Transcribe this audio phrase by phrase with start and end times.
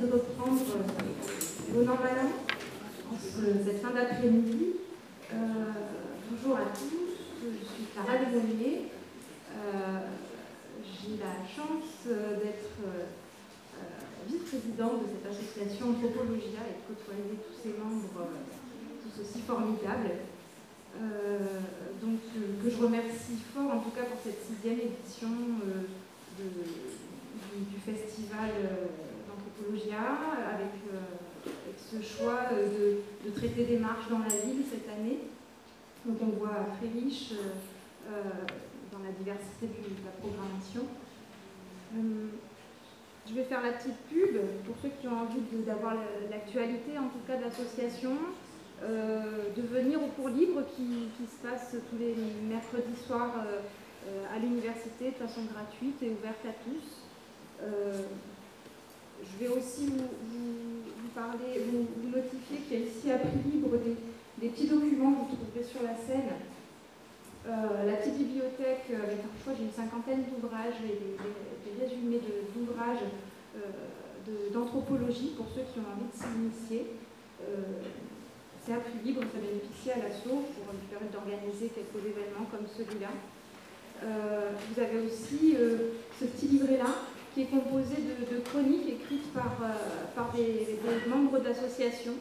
[0.00, 1.96] de reprendre euh, bon en
[3.64, 4.74] cette fin d'après-midi.
[6.30, 8.92] bonjour à tous, je suis Clara Desaliers.
[10.84, 12.76] J'ai la chance d'être
[14.28, 18.28] vice-présidente de cette association Anthropologia et de côtoyer tous ses membres
[19.00, 20.10] tous aussi formidables.
[22.02, 22.20] donc,
[22.62, 25.30] que je remercie fort, en tout cas pour cette sixième édition
[26.36, 28.50] du, festival
[29.56, 29.96] d'Anthropologia,
[30.52, 30.72] avec,
[31.78, 35.18] ce choix de, traiter des marches dans la ville cette année.
[36.04, 37.32] Donc, on voit très riche
[38.92, 40.86] dans la diversité de la programmation.
[43.28, 45.94] Je vais faire la petite pub pour ceux qui ont envie d'avoir
[46.30, 48.12] l'actualité, en tout cas de l'association,
[48.82, 52.14] euh, de venir au cours libre qui, se passe tous les
[52.46, 53.60] mercredis soirs euh,
[54.06, 57.02] euh, à l'université de façon gratuite et ouverte à tous.
[59.22, 64.48] Je vais aussi vous, parler, vous, notifier qu'il y a ici à prix libre des,
[64.48, 66.36] petits documents que vous trouverez sur la scène.
[67.46, 72.20] la petite bibliothèque, avec parfois j'ai une cinquantaine d'ouvrages et des, résumés
[72.54, 73.04] d'ouvrages
[74.52, 76.86] d'anthropologie pour ceux qui ont envie de s'initier
[78.66, 82.66] c'est à prix libre, ça bénéficie à l'assaut pour lui permettre d'organiser quelques événements comme
[82.66, 83.14] celui-là.
[84.02, 86.90] Euh, vous avez aussi euh, ce petit livret-là
[87.36, 92.16] qui est composé de, chroniques écrites par, euh, par des, membres d'associations,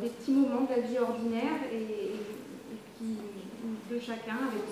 [0.00, 2.14] des petits moments de la vie ordinaire et,
[2.98, 3.18] qui,
[3.90, 4.62] de chacun, avec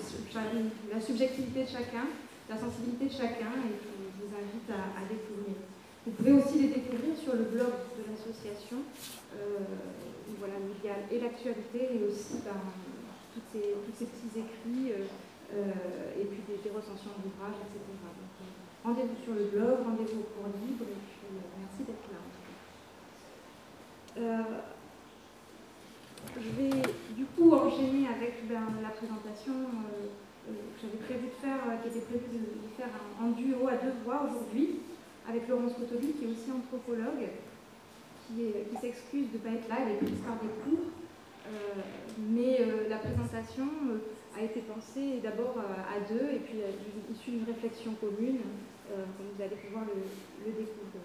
[0.91, 2.07] la subjectivité de chacun,
[2.49, 5.59] la sensibilité de chacun, et je vous invite à, découvrir.
[6.05, 8.79] Vous pouvez aussi les découvrir sur le blog de l'association
[10.39, 12.55] voilà, l'idéal et l'actualité, et aussi ben,
[13.35, 15.05] tous ces petits écrits, euh,
[15.53, 17.83] euh, et puis des, recensions d'ouvrages, etc.
[17.83, 22.21] Euh, rendez-vous sur le blog, rendez-vous cours libre, et puis merci d'être là.
[26.35, 26.81] je vais
[27.15, 29.53] du coup enchaîner avec ben, la présentation
[30.45, 32.41] que j'avais prévu de faire, qui était prévu de,
[32.77, 32.89] faire
[33.21, 34.79] en, duo à deux voix aujourd'hui,
[35.27, 37.29] avec Laurence Cotobi, qui est aussi anthropologue,
[38.27, 40.85] qui, s'excuse de ne pas être là, elle est par des cours.
[41.49, 41.81] Euh,
[42.29, 43.97] mais euh, la présentation euh,
[44.39, 46.59] a été pensée d'abord à deux et puis
[47.11, 48.39] issue d'une réflexion commune,
[48.87, 51.03] comme vous allez pouvoir le, découvrir.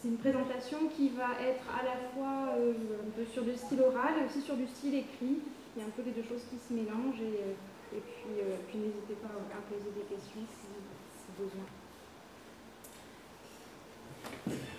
[0.00, 4.14] C'est une présentation qui va être à la fois un peu sur du style oral
[4.22, 5.42] et aussi sur du style écrit.
[5.76, 7.54] Il y a un peu les deux choses qui se mélangent et,
[7.92, 11.66] puis n'hésitez pas à poser des questions si, si besoin.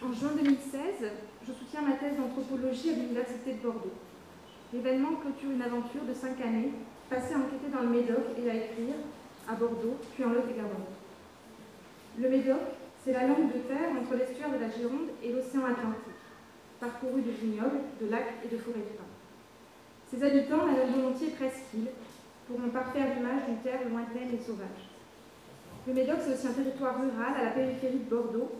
[0.01, 1.11] En juin 2016,
[1.45, 3.93] je soutiens ma thèse d'anthropologie à l'Université de Bordeaux.
[4.73, 6.71] L'événement clôture une aventure de cinq années,
[7.09, 8.95] passée à enquêter dans le Médoc et à écrire
[9.49, 10.93] à Bordeaux, puis en Lot-et-Garonne.
[12.19, 12.61] Le Médoc,
[13.03, 16.21] c'est la langue de terre entre l'estuaire de la Gironde et l'océan Atlantique,
[16.79, 19.09] parcouru de vignobles, de lacs et de forêts de pins.
[20.11, 21.89] Ses habitants la nomment volontiers presqu'île,
[22.47, 24.89] pour en parfaire l'image d'une terre lointaine et sauvage.
[25.87, 28.51] Le Médoc, c'est aussi un territoire rural à la périphérie de Bordeaux,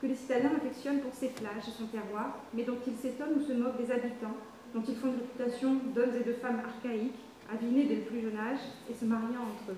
[0.00, 3.40] que les citadins affectionnent pour ses plages et son terroir, mais dont ils s'étonnent ou
[3.40, 4.36] se moquent des habitants,
[4.74, 8.36] dont ils font une réputation d'hommes et de femmes archaïques, avinés dès le plus jeune
[8.36, 9.76] âge et se mariant entre eux.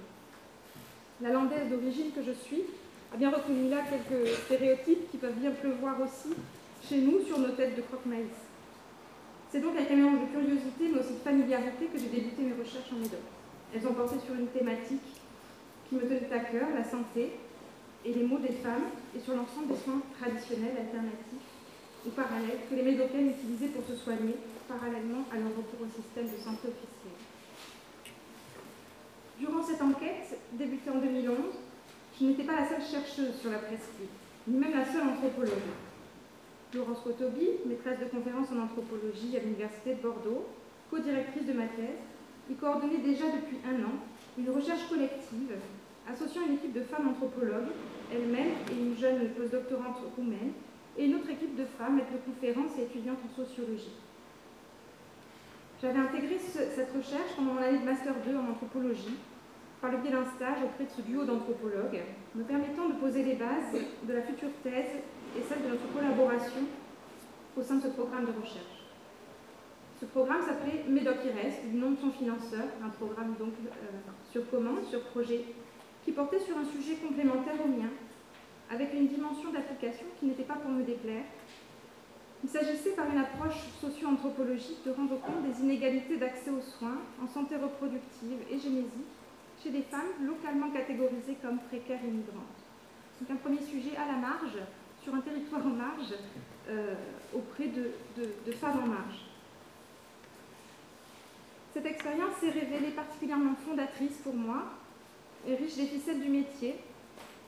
[1.21, 2.62] La landaise d'origine que je suis
[3.12, 6.34] a bien reconnu là quelques stéréotypes qui peuvent bien pleuvoir aussi
[6.89, 8.39] chez nous sur nos têtes de croque-maïs.
[9.51, 12.53] C'est donc avec un mélange de curiosité mais aussi de familiarité que j'ai débuté mes
[12.53, 13.25] recherches en Médoc.
[13.75, 15.09] Elles ont porté sur une thématique
[15.89, 17.33] qui me tenait à cœur, la santé,
[18.05, 21.49] et les mots des femmes et sur l'ensemble des soins traditionnels, alternatifs
[22.07, 24.37] ou parallèles que les médocaines utilisaient pour se soigner
[24.69, 27.18] parallèlement à leur recours au système de santé officiel.
[29.38, 31.37] Durant cette enquête, débutée en 2011,
[32.21, 34.10] je n'étais pas la seule chercheuse sur la presqu'île,
[34.49, 35.71] ni même la seule anthropologue.
[36.75, 40.47] Laurence Cotobi, maîtresse de conférences en anthropologie à l'Université de Bordeaux,
[40.91, 42.03] co-directrice de ma thèse,
[42.50, 43.94] y coordonnait déjà depuis un an
[44.38, 45.54] une recherche collective
[46.10, 47.71] associant une équipe de femmes anthropologues,
[48.12, 50.53] elles-mêmes et une jeune postdoctorante roumaine,
[50.97, 53.95] et une autre équipe de femmes, maîtres de conférences et étudiantes en sociologie.
[55.80, 59.15] J'avais intégré cette recherche pendant mon année de Master 2 en anthropologie,
[59.80, 62.03] par le biais d'un stage auprès de ce duo d'anthropologues,
[62.34, 64.98] me permettant de poser les bases de la future thèse
[65.36, 66.66] et celle de notre collaboration
[67.57, 68.78] au sein de ce programme de recherche.
[70.01, 73.71] Ce programme s'appelait Médoc-IRES, du nom de son financeur, un programme donc euh,
[74.30, 75.45] sur commande, sur projet
[76.04, 77.91] qui portait sur un sujet complémentaire au mien,
[78.71, 81.25] avec une dimension d'application qui n'était pas pour me déplaire.
[82.45, 87.27] Il s'agissait par une approche socio-anthropologique de rendre compte des inégalités d'accès aux soins en
[87.27, 89.17] santé reproductive et génésique
[89.70, 92.44] des femmes localement catégorisées comme précaires et migrantes.
[93.20, 94.59] Donc un premier sujet à la marge
[95.03, 96.15] sur un territoire en marge
[96.68, 96.94] euh,
[97.34, 99.26] auprès de, de femmes en marge.
[101.72, 104.65] Cette expérience s'est révélée particulièrement fondatrice pour moi
[105.47, 106.76] et riche des ficelles du métier,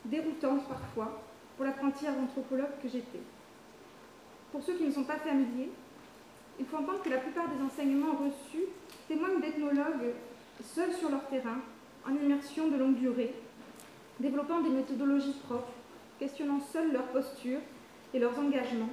[0.04, 1.22] déroutante parfois
[1.56, 3.20] pour l'apprenti anthropologue que j'étais.
[4.52, 5.70] Pour ceux qui ne sont pas familiers,
[6.58, 8.66] il faut entendre que la plupart des enseignements reçus
[9.08, 10.14] témoignent d'ethnologues
[10.62, 11.58] seuls sur leur terrain,
[12.06, 13.34] en immersion de longue durée,
[14.18, 15.72] développant des méthodologies propres,
[16.18, 17.60] questionnant seuls leur posture
[18.12, 18.90] et leurs engagements,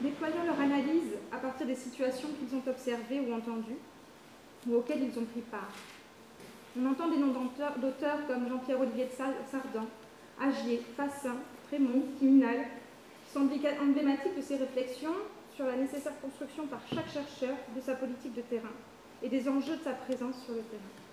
[0.00, 3.78] déployant leur analyse à partir des situations qu'ils ont observées ou entendues,
[4.68, 5.72] ou auxquelles ils ont pris part.
[6.78, 7.32] On entend des noms
[7.78, 9.86] d'auteurs comme Jean-Pierre-Olivier Sardan,
[10.38, 11.36] Agier, Fassin,
[11.68, 12.66] Frémont, Kiminal,
[13.34, 15.14] emblématiques de ces réflexions
[15.54, 18.72] sur la nécessaire construction par chaque chercheur de sa politique de terrain
[19.22, 21.05] et des enjeux de sa présence sur le terrain.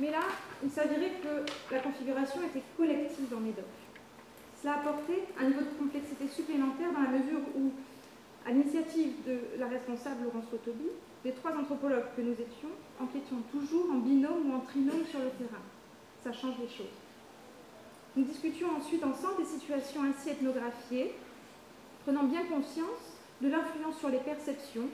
[0.00, 0.22] Mais là,
[0.62, 3.64] il s'avérait que la configuration était collective dans MEDOC.
[4.60, 7.70] Cela apportait un niveau de complexité supplémentaire dans la mesure où,
[8.46, 10.88] à l'initiative de la responsable Laurence Rotobi,
[11.24, 12.70] les trois anthropologues que nous étions
[13.00, 15.62] enquêtions toujours en binôme ou en trinôme sur le terrain.
[16.22, 16.94] Ça change les choses.
[18.16, 21.12] Nous discutions ensuite ensemble des situations ainsi ethnographiées,
[22.04, 24.88] prenant bien conscience de l'influence sur les perceptions,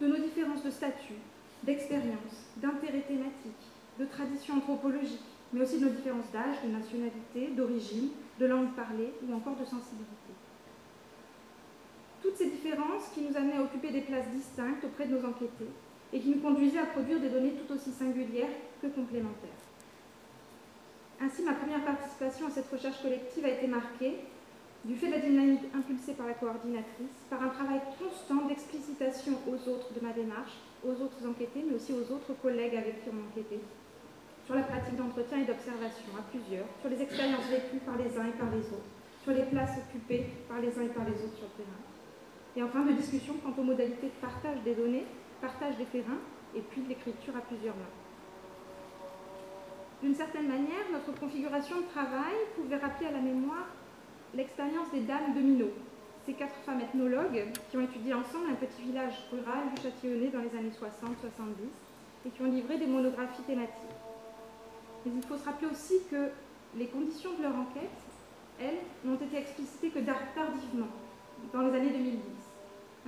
[0.00, 1.20] de nos différences de statut,
[1.62, 3.63] d'expérience, d'intérêt thématique,
[3.98, 5.20] de tradition anthropologique,
[5.52, 8.10] mais aussi de nos différences d'âge, de nationalité, d'origine,
[8.40, 10.34] de langue parlée ou encore de sensibilité.
[12.22, 15.70] Toutes ces différences qui nous amenaient à occuper des places distinctes auprès de nos enquêtés
[16.12, 18.48] et qui nous conduisaient à produire des données tout aussi singulières
[18.80, 19.50] que complémentaires.
[21.20, 24.18] Ainsi, ma première participation à cette recherche collective a été marquée
[24.84, 29.68] du fait de la dynamique impulsée par la coordinatrice, par un travail constant d'explicitation aux
[29.68, 33.30] autres de ma démarche, aux autres enquêtés, mais aussi aux autres collègues avec qui on
[33.30, 33.62] enquêtait,
[34.46, 38.28] sur la pratique d'entretien et d'observation à plusieurs, sur les expériences vécues par les uns
[38.28, 38.92] et par les autres,
[39.22, 41.82] sur les places occupées par les uns et par les autres sur le terrain.
[42.56, 45.06] Et enfin, de discussion quant aux modalités de partage des données,
[45.40, 46.20] partage des terrains,
[46.54, 47.94] et puis de l'écriture à plusieurs mains.
[50.02, 53.66] D'une certaine manière, notre configuration de travail pouvait rappeler à la mémoire
[54.34, 55.72] l'expérience des dames de Minot,
[56.26, 60.40] ces quatre femmes ethnologues qui ont étudié ensemble un petit village rural du Châtillonnais dans
[60.40, 60.86] les années 60-70
[62.26, 64.03] et qui ont livré des monographies thématiques.
[65.04, 66.30] Mais il faut se rappeler aussi que
[66.76, 67.90] les conditions de leur enquête,
[68.60, 70.88] elles, n'ont été explicitées que tardivement,
[71.52, 72.20] dans les années 2010.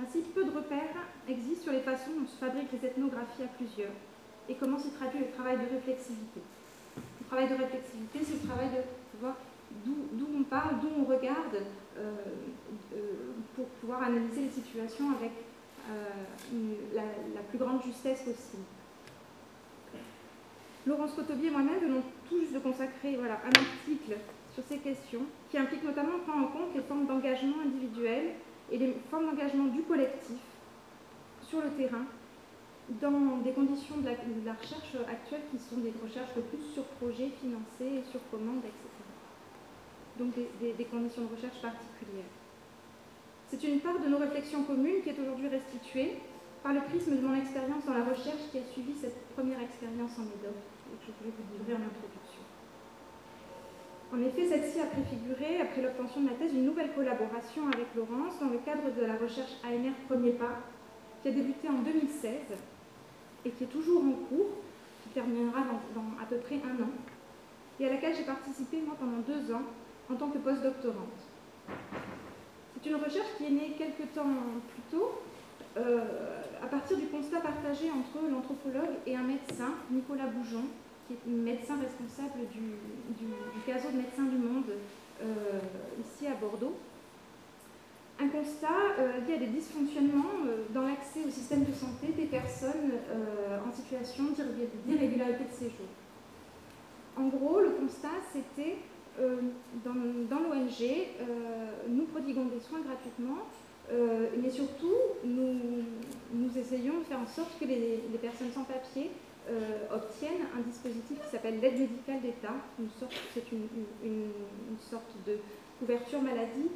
[0.01, 3.93] Ainsi, peu de repères existent sur les façons dont se fabriquent les ethnographies à plusieurs
[4.49, 6.41] et comment s'y traduit le travail de réflexivité.
[6.95, 9.35] Le travail de réflexivité, c'est le travail de voir
[9.85, 11.63] d'où on parle, d'où on regarde,
[11.97, 12.13] euh,
[12.93, 12.97] euh,
[13.55, 15.31] pour pouvoir analyser les situations avec
[15.89, 18.63] euh, la, plus grande justesse possible.
[20.87, 24.17] Laurence Cotobier et moi-même venons tout juste de consacrer un article
[24.53, 28.33] sur ces questions, qui implique notamment prendre en compte les formes d'engagement individuel
[28.71, 30.39] et les formes d'engagement du collectif
[31.43, 32.05] sur le terrain,
[33.01, 36.83] dans des conditions de la, de recherche actuelle qui sont des recherches le plus sur
[36.99, 38.97] projet, financées, sur commande, etc
[40.17, 42.33] donc des, conditions de recherche particulières.
[43.49, 46.17] C'est une part de nos réflexions communes qui est aujourd'hui restituée
[46.63, 50.17] par le prisme de mon expérience dans la recherche qui a suivi cette première expérience
[50.17, 50.57] en médoc
[51.01, 52.43] je voulais vous livrer en introduction.
[54.13, 58.39] En effet, celle-ci a préfiguré, après l'obtention de ma thèse, une nouvelle collaboration avec Laurence
[58.39, 60.63] dans le cadre de la recherche ANR Premier Pas,
[61.21, 62.31] qui a débuté en 2016
[63.45, 64.63] et qui est toujours en cours,
[65.03, 65.59] qui terminera
[65.93, 66.89] dans à peu près un an,
[67.79, 69.63] et à laquelle j'ai participé, moi, pendant deux ans,
[70.09, 71.19] en tant que postdoctorante.
[72.73, 74.23] C'est une recherche qui est née quelques temps
[74.71, 75.21] plus tôt,
[75.77, 80.65] euh, à partir du constat partagé entre l'anthropologue et un médecin, Nicolas Boujon,
[81.07, 82.75] qui est médecin responsable du,
[83.17, 83.31] du,
[83.65, 84.71] CASO de médecins du monde
[85.21, 85.59] euh,
[85.99, 86.75] ici à Bordeaux.
[88.19, 92.91] Un constat euh, lié à des dysfonctionnements dans l'accès au système de santé des personnes
[93.65, 94.23] en situation
[94.85, 95.87] d'irrégularité de séjour.
[97.15, 98.77] En gros, le constat, c'était
[99.19, 99.37] euh,
[99.83, 101.25] dans, l'ONG, euh,
[101.89, 103.47] nous prodiguons des soins gratuitement,
[103.91, 109.11] euh, mais surtout, nous, essayons de faire en sorte que les, personnes sans papier
[109.93, 112.55] obtiennent un dispositif qui s'appelle l'aide médicale d'État.
[113.33, 113.67] C'est une,
[114.03, 115.37] une, sorte de
[115.79, 116.69] couverture maladie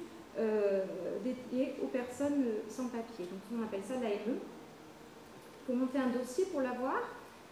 [1.24, 3.25] dédiée aux personnes sans papier.
[3.25, 4.38] Donc on appelle ça l'AME.
[4.38, 7.01] Il faut monter un dossier pour l'avoir.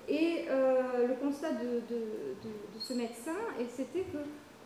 [0.07, 1.81] Et le constat de,
[2.79, 3.35] ce médecin,
[3.75, 4.19] c'était que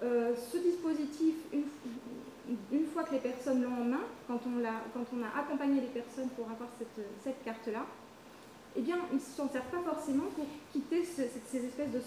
[0.04, 1.64] euh, ce dispositif, une,
[2.94, 6.70] fois que les personnes l'ont en main, quand on, a, accompagné les personnes pour avoir
[6.78, 7.86] cette, carte-là,
[8.76, 12.02] eh bien, ils ne s'en servent pas forcément pour quitter ces espèces de,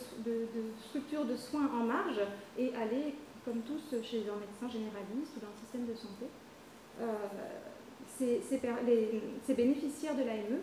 [0.89, 2.21] structures de soins en marge
[2.59, 3.15] et aller,
[3.45, 6.27] comme tous, chez un médecin généraliste ou dans le système de santé.
[8.19, 8.41] ces,
[9.47, 10.61] ces, bénéficiaires de l'AME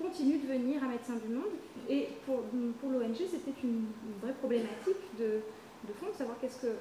[0.00, 1.54] continuent de venir à Médecins du Monde.
[1.88, 2.42] Et pour,
[2.80, 3.86] pour l'ONG, c'était une,
[4.20, 5.40] vraie problématique de,
[5.86, 6.72] de fond, de savoir qu'est-ce que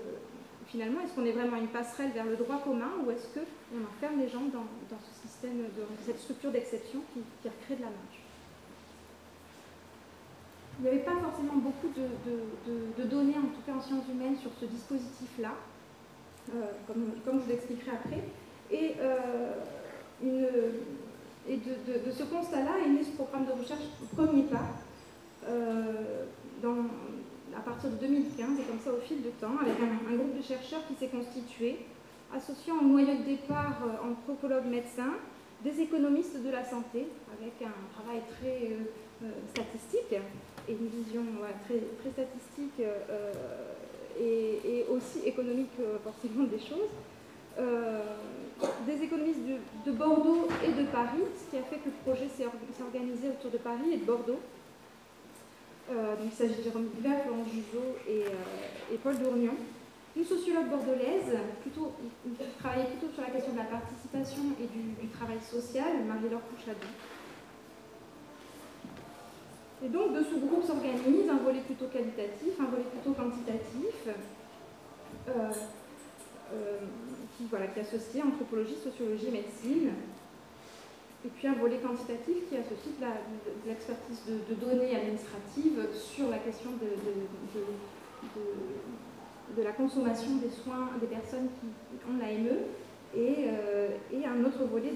[0.74, 4.20] finalement, est-ce qu'on est vraiment une passerelle vers le droit commun ou est-ce qu'on enferme
[4.20, 4.66] les gens dans,
[4.98, 5.66] ce système,
[6.04, 8.20] cette structure d'exception qui, recrée de la marge?
[10.80, 14.50] Il n'y avait pas forcément beaucoup de, données, en tout cas en sciences humaines, sur
[14.60, 15.54] ce dispositif-là,
[16.56, 18.24] euh, comme, je vous l'expliquerai après.
[18.72, 19.54] Et euh,
[20.24, 23.84] de, ce constat-là est né ce programme de recherche
[24.16, 24.66] Premier pas,
[25.48, 26.26] euh,
[26.64, 26.90] dans,
[27.56, 30.42] à partir de 2015, et comme ça au fil du temps, avec un, groupe de
[30.42, 31.86] chercheurs qui s'est constitué,
[32.36, 35.16] associant au noyau de départ euh, anthropologues médecins,
[35.64, 37.08] des économistes de la santé,
[37.40, 38.72] avec un travail très
[39.24, 40.14] euh, statistique
[40.68, 41.24] et une vision
[41.66, 41.80] très,
[42.12, 42.82] statistique
[44.20, 45.72] et, et, aussi économique
[46.04, 46.92] forcément des choses
[48.86, 49.40] des économistes
[49.86, 52.46] de, Bordeaux et de Paris, ce qui a fait que le projet s'est
[52.84, 54.40] organisé autour de Paris et de Bordeaux.
[55.92, 59.54] Euh, il s'agit de Jérôme Guibert, Florent Jugeot et, euh, et, Paul Dournion.
[60.16, 61.92] Une sociologue bordelaise, plutôt,
[62.24, 66.88] qui travaillait plutôt sur la question de la participation et du, travail social, Marie-Laure Couchadon.
[69.84, 74.08] Et donc de ce groupe s'organise un volet plutôt qualitatif, un volet plutôt quantitatif.
[76.54, 76.80] Euh,
[77.38, 79.92] qui, voilà, qui associe anthropologie, sociologie, médecine,
[81.26, 86.72] et puis un volet quantitatif qui associe de l'expertise de, données administratives sur la question
[86.72, 86.90] de,
[89.56, 91.68] de, la consommation des soins des personnes qui
[92.10, 92.60] ont l'AME,
[93.16, 94.92] et, euh, et, un autre volet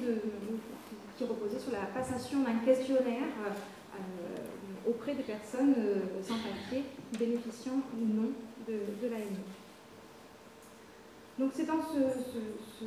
[1.17, 6.83] qui reposait sur la passation d'un questionnaire euh, auprès des personnes euh, sans papier
[7.17, 8.31] bénéficiant ou non
[8.67, 9.43] de, l'AME.
[11.39, 12.85] Donc c'est dans ce,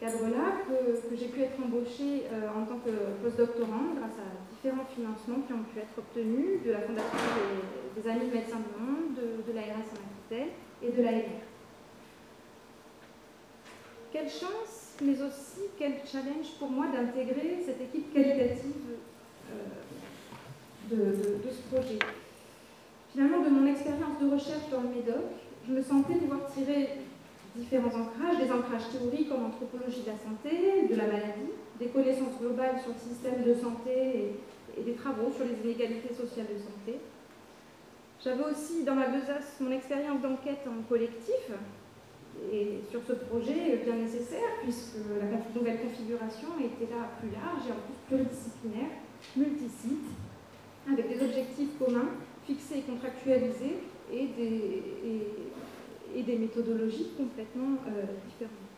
[0.00, 2.90] cadre-là que, j'ai pu être embauchée euh, en tant que
[3.22, 7.18] postdoctorante grâce à différents financements qui ont pu être obtenus de la Fondation
[7.94, 11.46] des, Amis de Médecins du Monde, de, de l'ARS en Aquitaine et de l'AMR.
[14.12, 18.98] Quelle chance, mais aussi quel challenge pour moi d'intégrer cette équipe qualitative
[19.52, 19.56] euh,
[20.90, 21.98] de, de, ce projet.
[23.12, 25.30] Finalement, de mon expérience de recherche dans le Médoc,
[25.66, 26.88] je me sentais devoir tirer
[27.54, 32.38] différents ancrages, des ancrages théoriques en anthropologie de la santé, de la maladie, des connaissances
[32.40, 34.34] globales sur le système de santé
[34.76, 36.98] et, des travaux sur les inégalités sociales de santé.
[38.22, 41.52] J'avais aussi dans ma besace mon expérience d'enquête en collectif,
[42.52, 47.72] et sur ce projet bien nécessaire, puisque la nouvelle configuration était là plus large et
[47.72, 48.90] en plus pluridisciplinaire,
[49.36, 50.10] multisite,
[50.90, 52.10] avec des objectifs communs,
[52.44, 53.78] fixés et contractualisés,
[54.12, 55.22] et, des, et
[56.22, 58.72] des méthodologies complètement euh, différentes.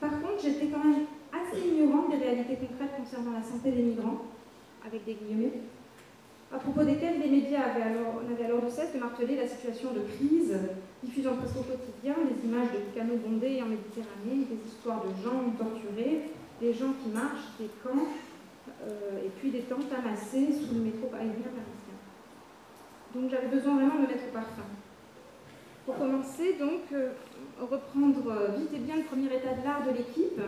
[0.00, 4.22] Par contre, j'étais quand même assez ignorante des réalités concrètes concernant la santé des migrants,
[4.84, 5.52] avec des guillemets,
[6.52, 9.92] à propos desquels les médias avaient alors, n'avaient alors de cesse de marteler la situation
[9.92, 10.52] de crise,
[11.02, 15.48] diffusant presque au quotidien les images de canaux bondés en Méditerranée, des histoires de gens
[15.56, 16.28] torturés,
[16.60, 18.04] des gens qui marchent, des camps,
[18.82, 21.96] euh, et puis des tentes amassées sous le métro aérien parisien.
[23.14, 24.68] Donc j'avais besoin vraiment de me mettre au parfum.
[25.84, 27.10] Pour commencer, donc, euh,
[27.60, 30.40] reprendre euh, vite et bien le premier état de l'art de l'équipe,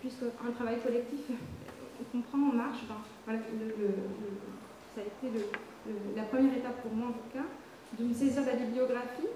[0.00, 1.20] puisque un travail collectif,
[2.00, 2.84] on comprend, on marche.
[3.26, 5.38] ça a été
[6.14, 7.46] la première étape pour moi en tout cas,
[7.98, 9.30] de me saisir de la bibliographie,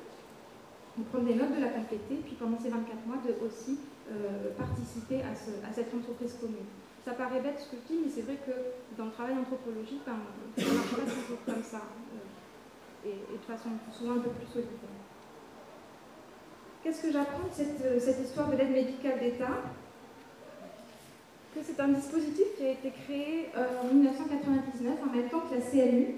[0.99, 3.79] de prendre des notes, de la compléter, puis pendant ces 24 mois de aussi
[4.11, 5.35] euh, participer à,
[5.73, 6.69] cette entreprise commune.
[7.05, 8.53] Ça paraît bête ce que je dis, mais c'est vrai que
[8.99, 10.21] dans le travail anthropologique, ben,
[10.59, 11.81] ça ne marche pas toujours comme ça
[13.05, 14.91] et, de façon souvent un peu plus solitaire.
[16.83, 19.59] Qu'est-ce que j'apprends de cette, euh, histoire de l'aide médicale d'État?
[21.55, 25.55] Que c'est un dispositif qui a été créé euh, en 1999 en même temps que
[25.57, 26.15] la CNU,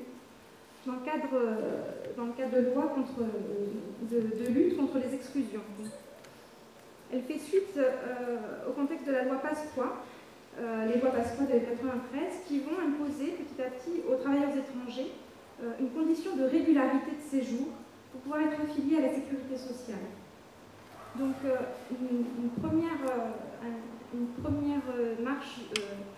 [0.86, 2.94] dans le cadre, euh, dans le cadre de loi
[4.02, 5.62] de, lutte contre les exclusions.
[7.12, 7.78] Elle fait suite
[8.66, 10.00] au contexte de la loi Pasqua,
[10.58, 15.12] les lois Pasqua de 1993, qui vont imposer petit à petit aux travailleurs étrangers
[15.80, 17.68] une condition de régularité de séjour
[18.10, 20.04] pour pouvoir être affilié à la sécurité sociale.
[21.18, 21.56] Donc euh,
[21.90, 23.68] une, première, euh,
[24.14, 24.82] une première
[25.22, 25.60] marche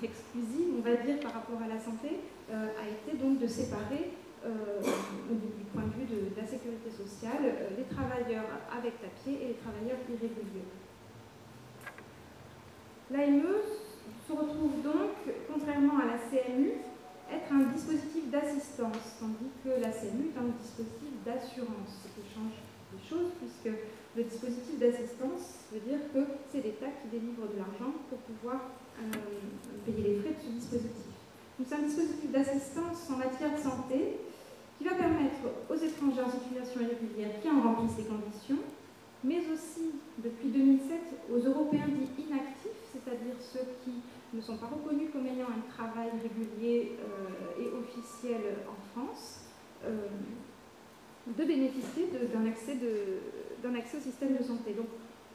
[0.03, 2.21] exclusive, on va dire, par rapport à la santé,
[2.53, 4.11] a été donc de séparer
[4.45, 7.43] du point de vue de, la sécurité sociale,
[7.77, 10.69] les travailleurs avec papier et les travailleurs irréguliers.
[13.11, 13.43] L'AME
[14.27, 16.73] se retrouve donc, contrairement à la CMU,
[17.31, 22.57] être un dispositif d'assistance, tandis que la CMU est un dispositif d'assurance, ce qui change
[22.93, 23.75] des choses, puisque
[24.17, 28.71] le dispositif d'assistance veut dire que c'est l'État qui délivre de l'argent pour pouvoir
[29.85, 31.15] payer les frais de ce dispositif.
[31.59, 34.19] Donc c'est un dispositif d'assistance en matière de santé
[34.79, 38.63] qui va permettre aux étrangers en situation irrégulière qui en remplissent les conditions,
[39.23, 44.03] mais aussi depuis 2007 aux Européens dits inactifs, c'est-à-dire ceux qui
[44.35, 49.45] ne sont pas reconnus comme ayant un travail régulier euh, et officiel en France,
[49.85, 50.09] euh,
[51.27, 52.77] de bénéficier d'un accès,
[53.77, 54.75] accès, au système de santé.
[54.75, 54.89] Donc,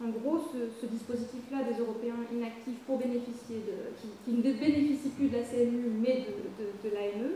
[0.04, 5.38] en gros, ce, dispositif-là des Européens inactifs pour bénéficier de, qui, ne bénéficient plus de
[5.38, 6.28] la CMU mais
[6.60, 7.32] de, l'AME,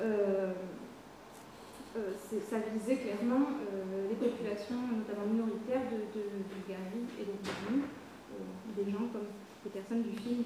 [0.00, 0.52] euh,
[2.48, 3.58] ça visait clairement
[4.08, 6.20] les populations, notamment minoritaires, de,
[6.54, 9.26] Bulgarie et de des gens comme
[9.64, 10.44] les personnes du film.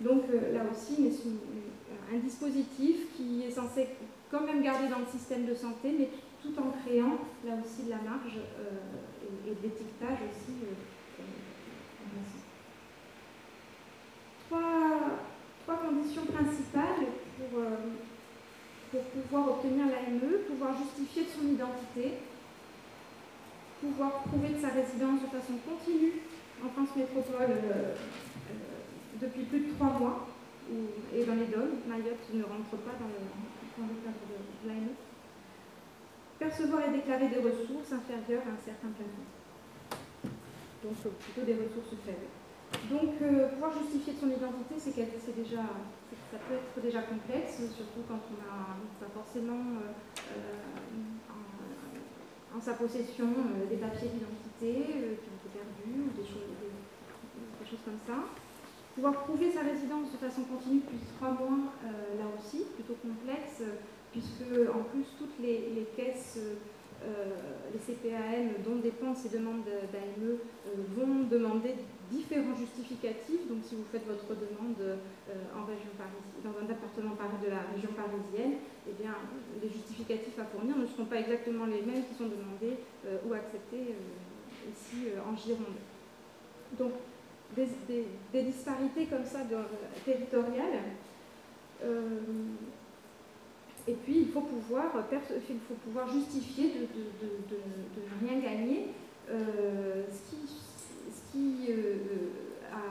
[0.00, 3.88] Donc là aussi, c'est un dispositif qui est censé
[4.30, 6.08] quand même garder dans le système de santé, mais
[6.42, 10.52] tout en créant là aussi de la marge et, de l'étiquetage aussi.
[14.48, 17.60] Trois, conditions principales pour
[18.90, 22.14] pour pouvoir obtenir l'AME, pouvoir justifier de son identité,
[23.80, 26.22] pouvoir prouver de sa résidence de façon continue
[26.64, 28.77] en France métropole euh, euh,
[29.20, 30.28] depuis plus de trois mois
[31.14, 31.80] et dans les DOM.
[31.88, 34.94] Mayotte ne rentre pas dans le, cadre de, l'AME.
[36.38, 39.26] Percevoir et déclarer des ressources inférieures à un certain plafond.
[40.84, 42.30] Donc plutôt des ressources faibles.
[42.90, 45.64] Donc, euh, pouvoir justifier de son identité, c'est déjà,
[46.30, 49.96] ça peut être déjà complexe, surtout quand on n'a pas forcément euh,
[50.36, 51.32] euh,
[52.54, 53.26] en, sa possession
[53.70, 58.24] des papiers d'identité qui ont été perdus ou des choses, comme ça.
[58.98, 61.70] Pouvoir prouver sa résidence de façon continue depuis trois mois,
[62.18, 63.62] là aussi, plutôt complexe,
[64.10, 64.42] puisque
[64.74, 66.36] en plus toutes les caisses
[67.04, 67.30] euh,
[67.72, 71.76] les CPAM dont dépendent ces demandes d'AME euh, vont demander
[72.10, 73.46] différents justificatifs.
[73.46, 74.96] Donc si vous faites votre demande euh,
[75.54, 78.58] en région parisienne, dans un département de la région parisienne,
[78.88, 79.14] eh bien,
[79.62, 82.82] les justificatifs à fournir ne seront pas exactement les mêmes qui sont demandés
[83.26, 83.94] ou acceptés
[84.66, 85.78] ici en Gironde.
[86.78, 86.92] Donc
[87.56, 89.40] des, disparités comme ça
[90.04, 90.80] territoriales
[93.88, 94.92] et puis, il faut pouvoir,
[96.12, 96.80] justifier de,
[97.54, 98.88] de, rien gagner,
[99.30, 101.94] euh, ce qui, euh,
[102.70, 102.82] a,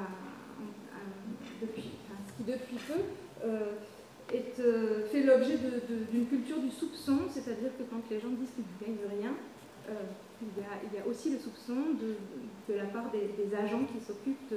[1.61, 1.91] depuis,
[2.27, 2.99] ce qui depuis peu
[3.45, 3.73] euh,
[4.33, 4.55] est,
[5.11, 5.59] fait l'objet
[6.11, 9.33] d'une culture du soupçon, c'est-à-dire que quand les gens disent qu'ils ne gagnent rien,
[10.41, 14.53] il y, a, aussi le soupçon de, la part des, agents qui s'occupent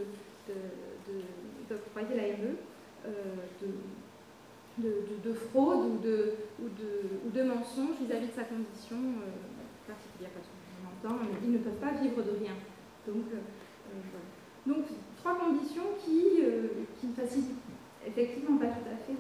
[1.69, 2.57] d'octroyer l'AME,
[4.79, 9.31] de, de, fraude ou de, ou de, de mensonge vis-à-vis de sa condition euh,
[9.87, 10.31] particulière.
[10.35, 12.55] Parce qu'on entend, ils ne peuvent pas vivre de rien.
[13.07, 14.83] Donc, euh, euh,
[15.19, 16.43] trois conditions qui,
[17.01, 17.57] qui ne facilitent
[18.07, 19.17] effectivement pas tout à fait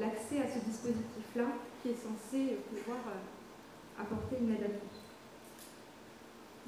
[0.00, 1.46] l'accès à ce dispositif-là
[1.82, 2.98] qui est censé pouvoir
[3.98, 4.99] apporter une aide à tous.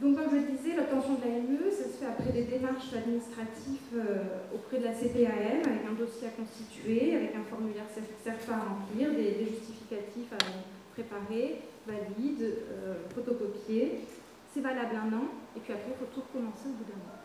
[0.02, 4.42] Donc, comme je disais, l'obtention de l'AME, ça se fait après des démarches administratives euh,
[4.52, 7.86] auprès de la CPAM, avec un dossier à constituer, avec un formulaire
[8.24, 10.42] CERFA à remplir, des, justificatifs à
[10.94, 14.00] préparer, valides, euh, photocopier.
[14.52, 17.22] C'est valable un an, et puis après, il faut tout recommencer au bout d'un an.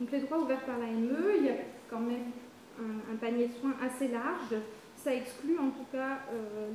[0.00, 2.32] Donc, les droits ouverts par l'AME, il y a quand même
[2.80, 4.60] un panier de soins assez large
[4.96, 6.68] ça exclut en tout cas euh,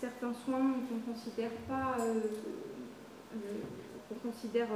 [0.00, 2.20] certains soins qu'on considère pas, euh,
[3.34, 3.38] euh,
[4.08, 4.68] qu'on considère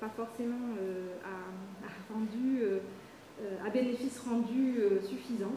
[0.00, 0.74] pas forcément
[1.24, 2.64] à, rendu,
[3.64, 5.52] à bénéfice rendu suffisant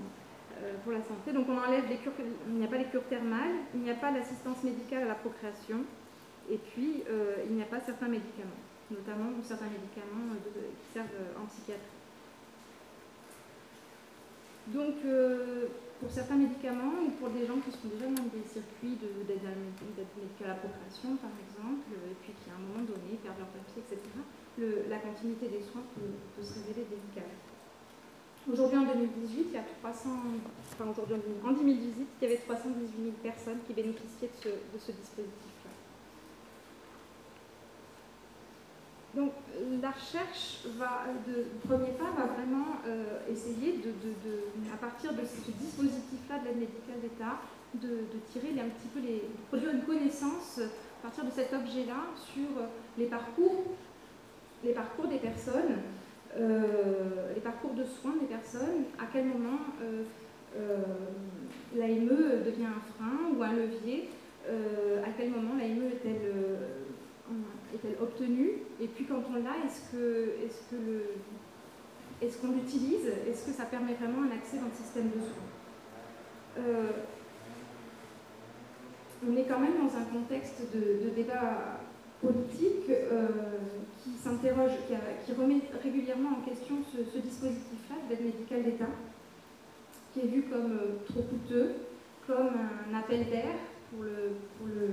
[0.83, 1.33] pour la santé.
[1.33, 2.11] Donc on enlève les cures,
[2.47, 5.15] il n'y a pas les cures thermales, il n'y a pas l'assistance médicale à la
[5.15, 5.77] procréation,
[6.51, 7.01] et puis
[7.49, 11.07] il n'y a pas certains médicaments, notamment certains médicaments qui servent
[11.41, 11.81] en psychiatrie.
[14.67, 14.97] Donc,
[16.01, 20.49] pour certains médicaments ou pour des gens qui sont déjà dans des circuits d'aide médicale
[20.49, 23.85] à la procréation, par exemple, et puis qui à un moment donné perdent leur papier,
[23.85, 24.01] etc.,
[24.57, 27.37] la continuité des soins peut, se révéler délicate.
[28.49, 30.09] Aujourd'hui, en 2018, il y a 300,
[30.73, 35.50] enfin aujourd'hui, en 2018, il y avait 318 000 personnes qui bénéficiaient de ce dispositif.
[39.15, 39.33] Donc
[39.81, 43.91] la recherche va, de premier pas va vraiment euh, essayer de,
[44.73, 47.41] à partir de ce dispositif-là de l'aide médicale d'État,
[47.75, 52.47] de, tirer un petit peu les, produire une connaissance à partir de cet objet-là sur
[52.97, 53.63] les parcours,
[54.63, 55.79] les parcours des personnes,
[56.37, 60.77] euh, les parcours de soins des personnes, à quel moment euh,
[61.75, 64.09] l'AME devient un frein ou un levier
[64.47, 66.31] À quel moment l'AME est-elle
[67.73, 73.47] est-elle obtenue Et puis quand on l'a, est-ce que, est que est-ce qu'on l'utilise Est-ce
[73.47, 75.49] que ça permet vraiment un accès dans le système de soins
[79.27, 81.79] On est quand même dans un contexte de, débat
[82.21, 83.27] politique euh,
[84.03, 88.89] qui s'interroge, qui, remet régulièrement en question ce, dispositif-là de l'aide médicale d'État,
[90.13, 91.73] qui est vu comme euh, trop coûteux,
[92.27, 92.51] comme
[92.91, 93.55] un appel d'air
[93.89, 94.89] pour le, pour le,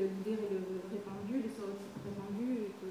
[0.94, 2.88] répandue, les stéréotypes répandus, que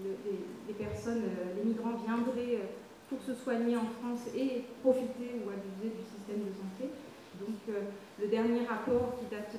[0.68, 1.22] les, personnes,
[1.56, 2.60] les migrants viendraient
[3.08, 6.92] pour se soigner en France et profiter ou abuser du système de santé.
[7.40, 7.88] Donc euh,
[8.20, 9.54] le dernier rapport qui date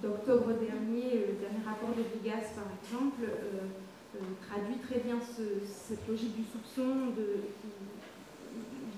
[0.00, 3.66] d'octobre dernier, le dernier rapport de Vigas par exemple, euh,
[4.16, 7.12] euh, traduit très bien cette logique du soupçon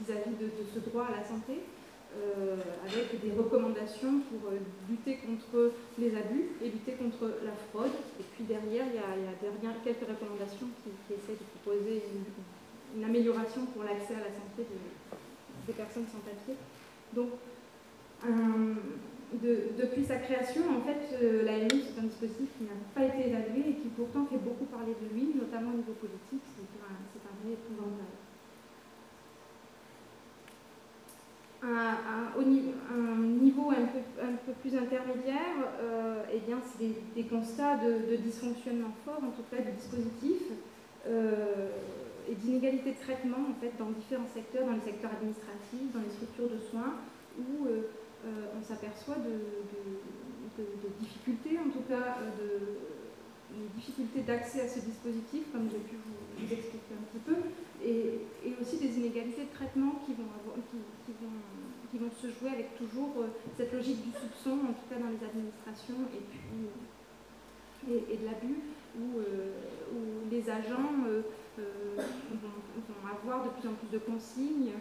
[0.00, 1.64] vis-à-vis de, ce droit à la santé,
[2.85, 4.53] avec des recommandations pour
[4.88, 7.92] lutter contre les abus et lutter contre la fraude.
[8.20, 12.03] Et puis derrière, il y a, quelques recommandations qui, essaient de proposer
[12.96, 14.68] une, amélioration pour l'accès à la santé
[15.66, 16.55] des personnes sans papier.
[17.14, 17.31] Donc
[19.40, 23.70] depuis sa création, en fait, euh, l'AMU, c'est un dispositif qui n'a pas été évalué
[23.70, 26.44] et qui pourtant fait beaucoup parler de lui, notamment au niveau politique.
[26.53, 27.57] C'est un, un, vrai
[31.64, 37.77] Un, au niveau, un peu, un peu plus intermédiaire, euh, eh bien, c'est des, constats
[37.77, 40.42] de, dysfonctionnement fort, en tout cas du dispositif,
[41.07, 41.70] euh,
[42.29, 46.11] et d'inégalité de traitement en fait, dans différents secteurs, dans les secteurs administratifs, dans les
[46.11, 46.98] structures de soins,
[47.38, 47.87] où euh,
[48.59, 49.38] on s'aperçoit de,
[50.98, 52.83] difficultés, en tout cas de,
[53.77, 57.37] difficultés d'accès à ce dispositif, comme j'ai pu vous, expliquer un petit peu,
[57.85, 58.21] et,
[58.61, 60.25] aussi des inégalités de traitement qui vont,
[61.90, 65.11] qui, vont, se jouer avec toujours euh, cette logique du soupçon, en tout cas dans
[65.11, 66.68] les administrations, et, puis,
[68.11, 68.61] et, de l'abus,
[68.99, 69.21] où,
[70.31, 70.95] les agents
[71.59, 71.64] vont,
[73.11, 74.73] avoir de plus en plus de consignes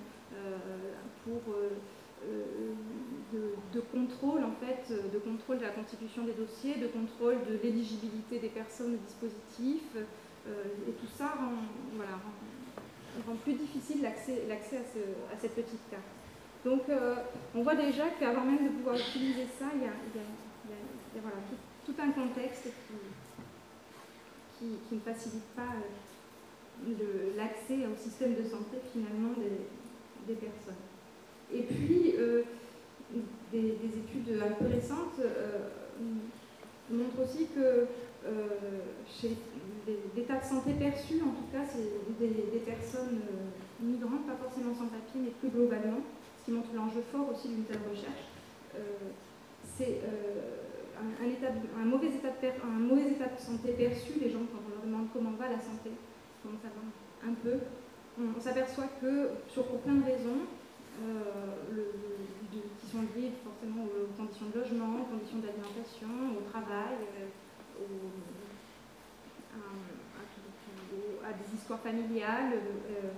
[1.24, 1.42] pour
[3.74, 8.40] de, contrôle en fait, de contrôle de la constitution des dossiers, de contrôle de l'éligibilité
[8.40, 9.82] des personnes au dispositif,
[10.48, 11.34] euh, et tout ça
[11.96, 12.34] voilà, rend,
[13.44, 16.04] plus difficile l'accès à, cette petite carte.
[16.64, 17.16] Donc euh,
[17.56, 19.92] on voit déjà qu'avant même de pouvoir utiliser ça, il y a,
[21.86, 22.70] tout, un contexte
[24.60, 25.74] qui, ne facilite pas
[26.88, 29.34] euh, l'accès au système de santé finalement
[30.28, 30.76] des, personnes.
[31.54, 32.16] Et puis,
[33.52, 35.68] des, études un peu récentes euh,
[36.90, 37.88] montrent aussi que
[38.26, 38.48] euh,
[39.08, 39.36] chez
[40.16, 41.90] l'état de santé perçu, en tout cas, c'est
[42.20, 46.02] des, personnes euh, migrantes, pas forcément sans papier, mais plus globalement,
[46.40, 48.26] ce qui montre l'enjeu fort aussi d'une telle recherche.
[49.78, 50.02] c'est
[50.98, 55.60] un, mauvais état de santé perçu, les gens, quand on leur demande comment va la
[55.60, 55.92] santé,
[56.44, 57.58] comment ça va un peu,
[58.20, 60.46] on, s'aperçoit que, sur plein de raisons,
[61.74, 61.86] le,
[62.52, 67.32] qui sont liées forcément aux conditions de logement, aux conditions d'alimentation, au travail, euh,
[71.24, 73.10] à, des histoires familiales, euh,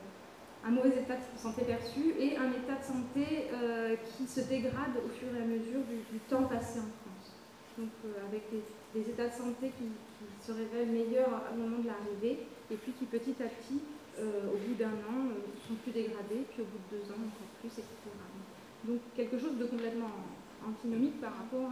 [0.65, 4.96] un mauvais état de santé perçu et un état de santé euh, qui se dégrade
[5.04, 7.36] au fur et à mesure du, temps passé en France.
[7.78, 7.89] Donc
[8.30, 8.43] avec
[8.93, 9.89] des, états de santé qui,
[10.46, 13.80] se révèlent meilleurs au moment de l'arrivée et puis qui petit à petit,
[14.19, 15.32] au bout d'un an,
[15.67, 17.88] sont plus dégradés, puis au bout de deux ans encore plus, etc.
[18.84, 20.12] Donc quelque chose de complètement
[20.67, 21.69] antinomique par rapport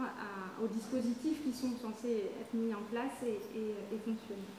[0.62, 4.50] aux dispositifs qui sont censés être mis en place et, fonctionner.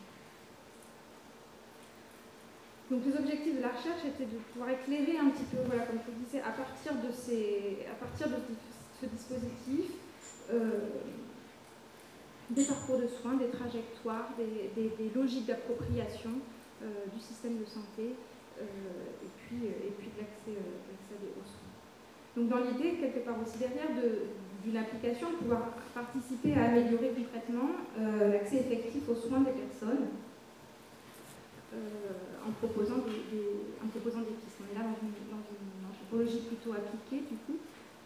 [2.91, 6.00] Donc les objectifs de la recherche étaient de pouvoir éclairer un petit peu, voilà, comme
[6.06, 8.36] je vous disais, à partir de, ces, à partir de
[9.02, 9.91] ce dispositif,
[10.52, 10.80] euh,
[12.50, 16.32] des parcours de soins, des trajectoires, des, logiques d'appropriation
[16.84, 18.15] euh, du système de santé
[18.60, 18.63] euh,
[19.24, 20.60] et, puis, et puis de l'accès
[21.22, 21.62] aux soins.
[22.36, 23.89] Donc dans l'idée, quelque part aussi derrière
[24.63, 27.69] d'une application, pouvoir participer à améliorer concrètement
[28.00, 30.08] euh, l'accès effectif aux soins des personnes
[31.74, 31.78] euh,
[32.48, 34.58] en, proposant des, en proposant des pistes.
[34.62, 35.13] On est là dans une,
[35.88, 37.58] anthropologie plutôt appliquée, du coup,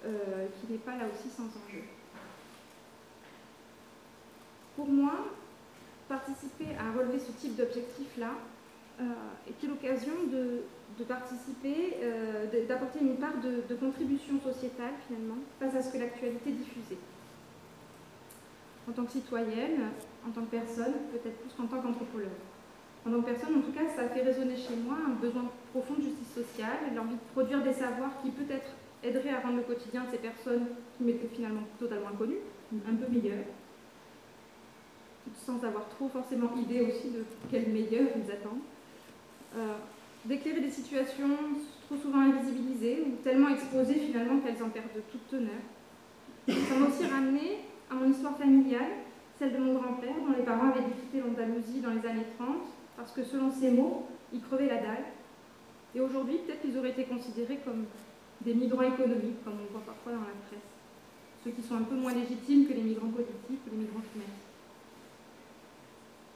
[0.06, 1.84] euh, qui n'est pas là aussi sans enjeu.
[4.76, 5.28] Pour moi,
[6.10, 8.32] participer à relever ce type d'objectif-là
[9.48, 10.64] était l'occasion de,
[10.98, 16.52] de participer, euh, d'apporter une part de, contribution sociétale finalement face à ce que l'actualité
[16.52, 16.98] diffusait.
[18.90, 19.92] En tant que citoyenne,
[20.26, 22.30] en tant que personne, peut-être plus qu'en tant qu'anthropologue.
[23.06, 25.96] En tant que personne, en tout cas, ça fait résonner chez moi un besoin profond
[25.96, 28.72] de justice sociale, l'envie de produire des savoirs qui peut-être
[29.04, 32.40] aideraient à rendre le quotidien de ces personnes qui m'étaient finalement totalement inconnues,
[32.74, 33.46] un peu meilleur,
[35.36, 38.66] sans avoir trop forcément idée aussi de quel meilleur ils attendent.
[39.56, 39.76] Euh,
[40.28, 41.38] d'éclairer des situations
[41.86, 45.62] trop souvent invisibilisées ou tellement exposées finalement qu'elles en perdent toute teneur.
[46.48, 47.60] Ça m'a aussi ramené
[47.90, 48.92] à mon histoire familiale,
[49.40, 52.58] celle de mon grand-père, dont les parents avaient dû l'Andalousie dans les années 30,
[52.98, 55.06] parce que selon ses mots, ils crevaient la dalle.
[55.96, 57.86] Et aujourd'hui, peut-être qu'ils auraient été considérés comme
[58.42, 60.60] des migrants économiques, comme on voit parfois dans la presse.
[61.44, 64.48] Ceux qui sont un peu moins légitimes que les migrants politiques ou les migrants climatiques.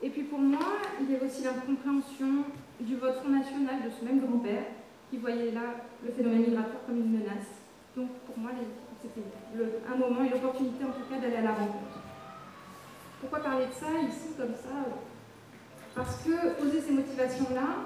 [0.04, 2.45] Et puis pour moi, il y avait aussi l'incompréhension
[2.82, 4.63] du vote Front National de ce même grand-père,
[5.10, 7.62] qui voyait là le phénomène migratoire comme une menace.
[7.96, 8.52] Donc pour moi,
[9.02, 9.22] c'était
[9.91, 12.00] un moment et l'opportunité en tout cas d'aller à la rencontre.
[13.20, 14.88] Pourquoi parler de ça ici comme ça?
[15.94, 17.86] Parce que poser ces motivations-là,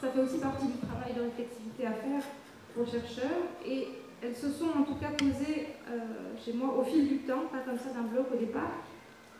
[0.00, 2.22] ça fait aussi partie du travail de réflexivité à faire
[2.78, 3.88] aux chercheurs et
[4.22, 5.98] elles se sont en tout cas posées euh,
[6.42, 8.82] chez moi au fil du temps, pas comme ça d'un bloc au départ,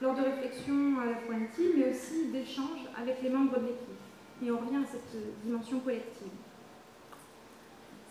[0.01, 3.94] lors de réflexions à la fois intimes, mais aussi d'échanges avec les membres de l'équipe.
[4.42, 6.33] Et on revient à cette dimension collective.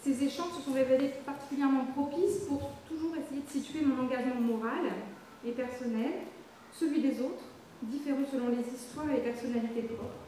[0.04, 4.92] Ces échanges se sont révélés particulièrement propices pour toujours essayer de situer mon engagement moral
[5.46, 6.28] et personnel,
[6.74, 7.46] celui des autres,
[7.84, 10.28] différents selon les histoires et les personnalités propres.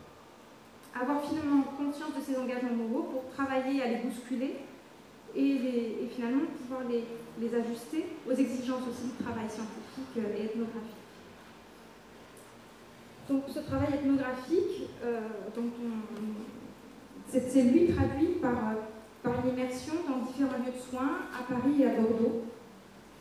[0.93, 4.55] Avoir finalement conscience de ces engagements moraux pour travailler à les bousculer
[5.35, 7.03] et, finalement pouvoir les,
[7.39, 11.04] les ajuster aux exigences aussi du travail scientifique et ethnographique.
[13.29, 15.21] Donc ce travail ethnographique, euh,
[17.27, 18.75] c'est lui traduit par,
[19.23, 22.43] par une immersion dans différents lieux de soins à Paris et à Bordeaux.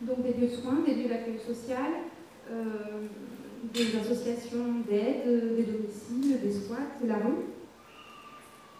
[0.01, 1.91] Donc des lieux de soins, des lieux d'accueil social,
[2.51, 3.07] euh,
[3.73, 7.45] des associations d'aide, des domiciles, des squats, la rue,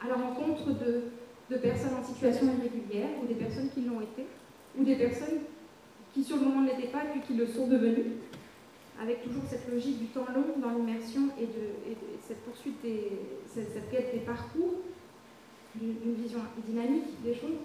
[0.04, 1.02] à la rencontre de,
[1.50, 4.28] de personnes en situation irrégulière ou des personnes qui l'ont été,
[4.78, 5.40] ou des personnes
[6.14, 8.14] qui sur le moment ne l'étaient pas puis qui le sont devenues
[9.02, 11.48] avec toujours cette logique du temps long dans l'immersion et,
[12.26, 13.12] cette poursuite, des,
[13.48, 14.76] cette, quête des parcours,
[15.76, 17.60] d'une vision dynamique des choses.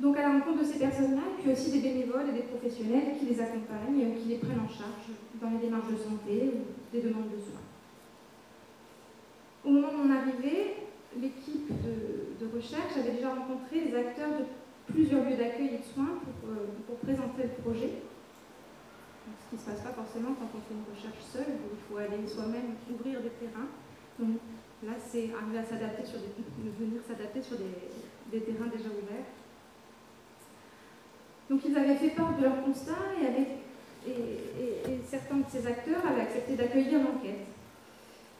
[0.00, 3.26] Donc à la rencontre de ces personnes-là, puis aussi des bénévoles et des professionnels qui
[3.26, 7.30] les accompagnent, qui les prennent en charge dans les démarches de santé ou des demandes
[7.34, 7.66] de soins.
[9.64, 10.86] Au moment de mon arrivée,
[11.20, 16.18] l'équipe de, recherche avait déjà rencontré les acteurs de plusieurs lieux d'accueil et de soins
[16.24, 17.90] pour, euh, pour présenter le projet
[19.48, 21.80] ce qui ne se passe pas forcément quand on fait une recherche seule, où il
[21.88, 23.72] faut aller soi-même ouvrir des terrains.
[24.18, 24.36] Donc
[24.84, 26.36] là, c'est arriver à s'adapter sur des,
[26.78, 29.24] venir s'adapter sur des, terrains déjà ouverts.
[31.48, 36.22] Donc ils avaient fait part de leur constat et, et, certains de ces acteurs avaient
[36.22, 37.46] accepté d'accueillir l'enquête.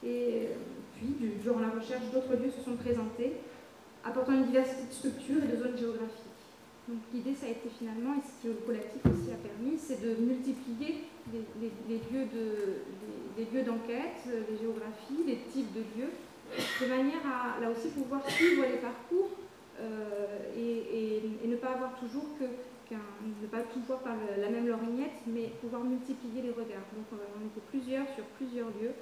[0.04, 0.48] Et
[0.94, 3.40] puis, durant la recherche, d'autres lieux se sont présentés,
[4.04, 6.27] apportant une diversité de structures et de zones géographiques.
[6.88, 10.00] Donc l'idée, ça a été finalement, et ce que le collectif aussi a permis, c'est
[10.00, 12.00] de multiplier les,
[13.44, 16.12] lieux d'enquête, les géographies, les types de lieux,
[16.56, 19.28] de manière à là aussi pouvoir suivre les parcours
[19.80, 25.20] euh, et, ne pas avoir toujours que ne pas tout voir par la même lorgnette,
[25.26, 26.88] mais pouvoir multiplier les regards.
[26.96, 28.92] Donc on était plusieurs sur plusieurs lieux,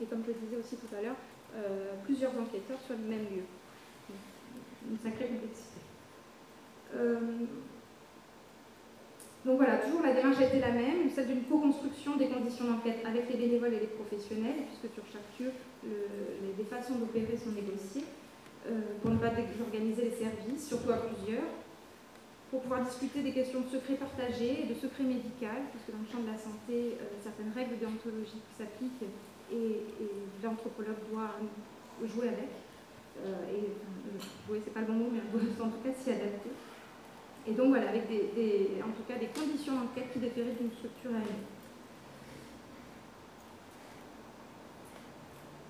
[0.00, 1.16] et comme je le disais aussi tout à l'heure,
[1.54, 3.46] euh, plusieurs enquêteurs sur le même lieu.
[4.90, 5.77] Une sacrée complexité.
[6.96, 7.18] Euh,
[9.44, 13.04] donc voilà, toujours la démarche a été la même, celle d'une co-construction des conditions d'enquête
[13.06, 15.52] avec les bénévoles et les professionnels, puisque sur chaque lieu,
[15.84, 18.04] les, façons d'opérer sont négociées,
[18.66, 21.48] euh, pour ne pas désorganiser les services, surtout à plusieurs,
[22.50, 26.10] pour pouvoir discuter des questions de secret partagé et de secret médical, puisque dans le
[26.10, 29.06] champ de la santé, euh, certaines règles déontologiques s'appliquent
[29.52, 29.80] et,
[30.42, 31.40] l'anthropologue doit
[32.04, 32.52] jouer avec.
[33.48, 33.64] et,
[34.46, 35.20] jouer, c'est pas le bon mot, mais
[35.64, 36.50] en tout cas s'y adapter.
[37.48, 41.12] Et donc voilà, avec des, en tout cas des conditions d'enquête qui déféraient d'une structure
[41.12, 41.24] à une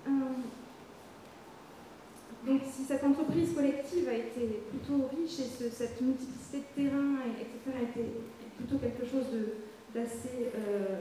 [0.07, 0.39] euh,
[2.45, 7.77] donc si cette entreprise collective a été plutôt riche et cette multiplicité de terrains, etc.,
[7.77, 8.09] a été
[8.57, 9.27] plutôt quelque chose
[9.93, 10.99] d'assez euh,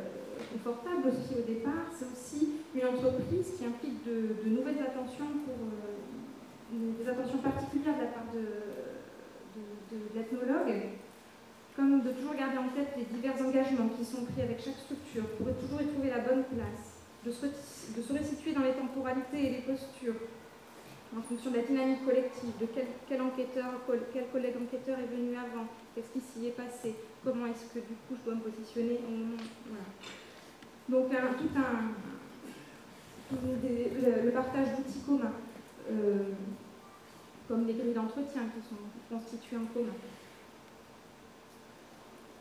[0.53, 6.93] confortable aussi au départ, c'est aussi une entreprise qui implique de, nouvelles attentions pour euh,
[7.03, 8.98] des attentions particulières de la part de,
[9.90, 10.75] de, l'ethnologue,
[11.77, 15.27] comme de toujours garder en tête les divers engagements qui sont pris avec chaque structure
[15.38, 19.51] pour toujours y trouver la bonne place, de se, de resituer dans les temporalités et
[19.51, 20.16] les postures,
[21.16, 22.66] en fonction de la dynamique collective, de
[23.09, 23.81] quel, enquêteur,
[24.12, 26.94] quel collègue enquêteur est venu avant, qu'est-ce qui s'y est passé,
[27.25, 29.01] comment est-ce que du coup je dois me positionner
[30.88, 31.94] Donc tout un,
[33.33, 35.33] le, partage d'outils communs,
[37.49, 38.77] comme les grilles d'entretien qui sont
[39.09, 39.94] constituées en commun.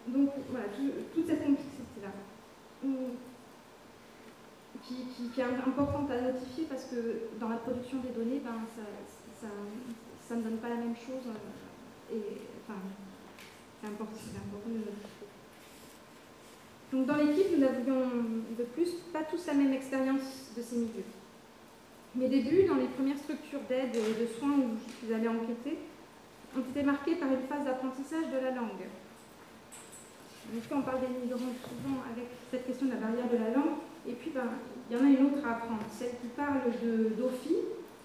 [0.07, 0.65] Donc voilà,
[1.13, 2.09] toute cette complexité-là,
[4.83, 9.47] qui, est importante à notifier parce que dans la production des données, ben, ça,
[10.27, 11.27] ça, ne donne pas la même chose.
[11.27, 12.79] Euh, et, enfin,
[13.81, 14.81] c'est important, important de
[16.97, 18.07] Donc dans l'équipe, nous n'avions
[18.57, 21.03] de plus pas tous la même expérience de ces milieux.
[22.15, 25.77] Mes débuts dans les premières structures d'aide et de soins où je suis allée enquêter
[26.57, 28.89] ont été marqués par une phase d'apprentissage de la langue.
[30.71, 34.13] On parle des migrants souvent avec cette question de la barrière de la langue, et
[34.13, 34.47] puis ben,
[34.89, 36.61] il y en a une autre à apprendre, celle qui parle
[37.17, 37.55] d'OFI,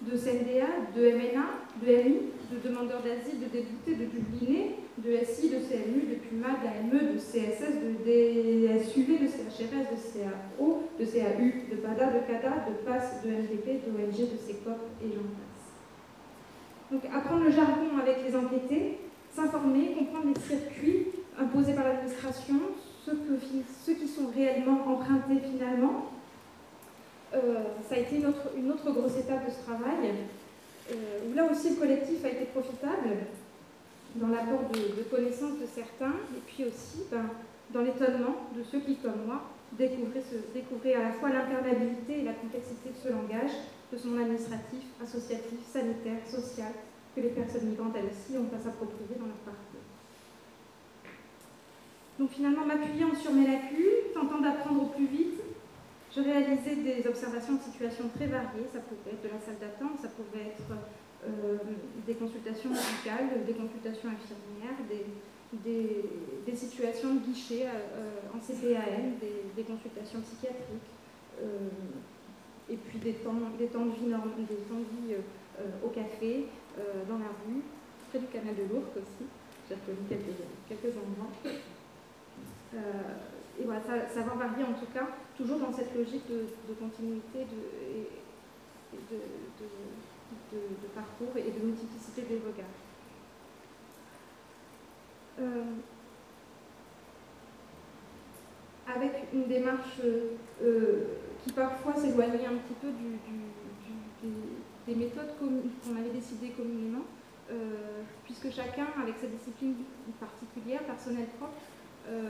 [0.02, 1.46] de CNDA, de MNA,
[1.78, 2.18] de MI,
[2.50, 7.14] de demandeurs d'asile, de déboutés, de dublinés, de SI, de CMU, de PUMA, de AME,
[7.14, 12.74] de CSS, de DSUV, de CHRS, de CAO, de CAU, de PADA, de CADA, de
[12.84, 15.51] PAS, de MDP, d'ONG, de CECOP et j'en passe.
[16.92, 18.98] Donc apprendre le jargon avec les enquêtés,
[19.34, 21.06] s'informer, comprendre les circuits
[21.40, 22.56] imposés par l'administration,
[23.06, 26.10] ceux, qui sont réellement empruntés finalement.
[27.34, 28.26] Euh, ça a été une
[28.70, 30.12] autre, grosse étape de ce travail,
[30.90, 33.08] euh, là aussi le collectif a été profitable
[34.16, 37.24] dans l'apport de, connaissances de certains, et puis aussi ben,
[37.70, 39.40] dans l'étonnement de ceux qui, comme moi,
[39.78, 43.52] découvraient à la fois l'imperméabilité et la complexité de ce langage,
[43.92, 46.72] de son administratif, associatif, sanitaire, social,
[47.14, 49.84] que les personnes migrantes, elles aussi, ont à s'approprier dans leur parcours.
[52.18, 55.40] Donc finalement, m'appuyant sur mes lacunes, tentant d'apprendre au plus vite,
[56.14, 58.68] je réalisais des observations de situations très variées.
[58.72, 60.72] Ça pouvait être de la salle d'attente, ça pouvait être
[61.24, 61.56] euh,
[62.06, 70.20] des consultations médicales, des consultations infirmières, des, situations de guichet euh, en CPAM, des, consultations
[70.20, 70.92] psychiatriques,
[71.40, 71.68] euh,
[72.72, 75.14] et puis des temps, des temps de vie, des temps de vie
[75.84, 76.46] au café,
[77.08, 77.62] dans la rue,
[78.08, 79.28] près du canal de l'Ourcq aussi.
[79.68, 80.36] J'ai reconnu quelques,
[80.68, 81.32] quelques endroits.
[82.74, 82.80] Euh,
[83.60, 89.16] et voilà, ça, va varier en tout cas, toujours dans cette logique de, continuité de,
[90.52, 92.66] de, parcours et de multiplicité des regards.
[95.40, 95.64] Euh,
[98.86, 100.00] avec une démarche
[100.62, 101.04] euh,
[101.44, 102.88] qui parfois s'éloignait un petit peu
[104.86, 107.04] des, méthodes qu'on avait décidées communément,
[108.24, 109.74] puisque chacun, avec sa discipline
[110.20, 111.58] particulière, personnelle propre,
[112.08, 112.28] euh,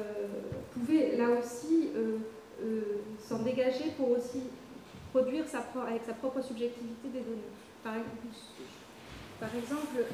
[0.74, 2.18] pouvait là aussi euh,
[2.62, 2.80] euh,
[3.18, 4.42] s'en dégager pour aussi
[5.10, 5.44] produire
[5.88, 7.52] avec sa propre subjectivité des données.
[7.82, 7.94] Par,
[9.56, 10.04] exemple,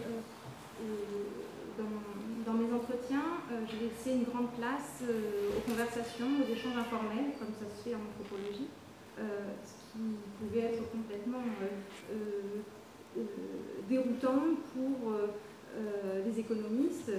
[2.46, 7.66] dans, mes entretiens, j'ai laissé une grande place aux conversations, aux échanges informels, comme ça
[7.76, 8.68] se fait en anthropologie,
[9.64, 11.42] ce qui pouvait être complètement
[13.88, 14.42] déroutant
[14.74, 15.12] pour
[16.24, 17.12] les économistes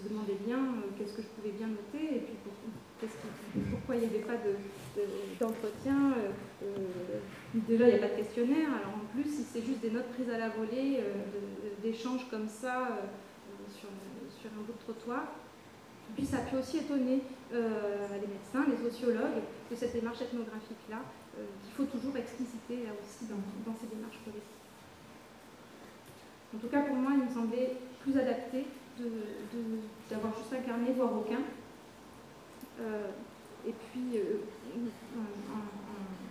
[0.00, 2.34] se demandais bien euh, qu'est-ce que je pouvais bien noter et puis
[3.70, 4.36] pourquoi il n'y avait pas
[5.40, 6.10] d'entretien.
[6.10, 8.68] De, euh, euh, déjà, il n'y a pas de questionnaire.
[8.68, 11.00] Alors en plus, si c'est juste des notes prises à la volée,
[11.82, 12.98] d'échanges comme ça
[13.68, 13.88] sur,
[14.38, 15.24] sur, un bout de trottoir.
[16.16, 20.98] Puis ça a pu aussi étonner les médecins, les sociologues de cette démarche ethnographique-là,
[21.34, 24.60] qu'il faut toujours expliciter aussi dans, ces démarches collectives.
[26.54, 28.66] En tout cas, pour moi, il me semblait plus adapté
[30.10, 31.40] d'avoir juste un carnet, voire aucun.
[32.80, 33.08] Euh,
[33.66, 34.40] et puis, euh,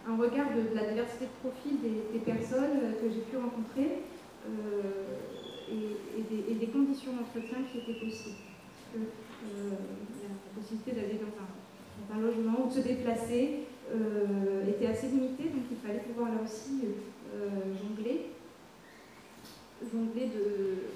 [0.07, 4.03] un, regard de, la diversité de profils des, personnes que j'ai pu rencontrer
[4.47, 5.15] euh,
[5.69, 8.35] et, des, conditions d'entretien qui étaient possibles.
[9.41, 13.65] Parce la possibilité d'aller dans un, logement ou de se déplacer
[14.67, 16.84] était assez limitée, donc il fallait pouvoir là aussi
[17.80, 18.32] jongler,
[19.91, 20.89] jongler de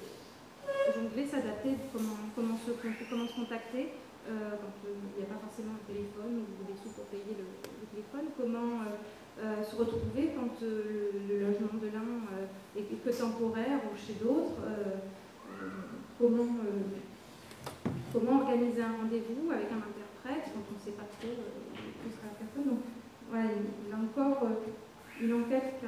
[0.92, 2.72] jongler, s'adapter, comment, comment, se,
[3.08, 6.76] comment se contacter euh, quand euh, il n'y a pas forcément un téléphone ou des
[6.76, 7.44] sous pour payer le,
[7.92, 12.24] téléphone, comment euh, se retrouver quand le, logement de l'un
[12.76, 14.64] est que temporaire ou chez d'autres,
[16.18, 16.56] comment,
[18.14, 22.30] comment organiser un rendez-vous avec un interprète quand on ne sait pas trop où sera
[22.30, 22.70] la personne.
[22.70, 22.86] Donc
[23.28, 24.46] voilà, il a encore
[25.20, 25.82] une enquête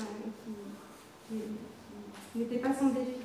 [1.31, 3.23] qui n'était pas sans défi.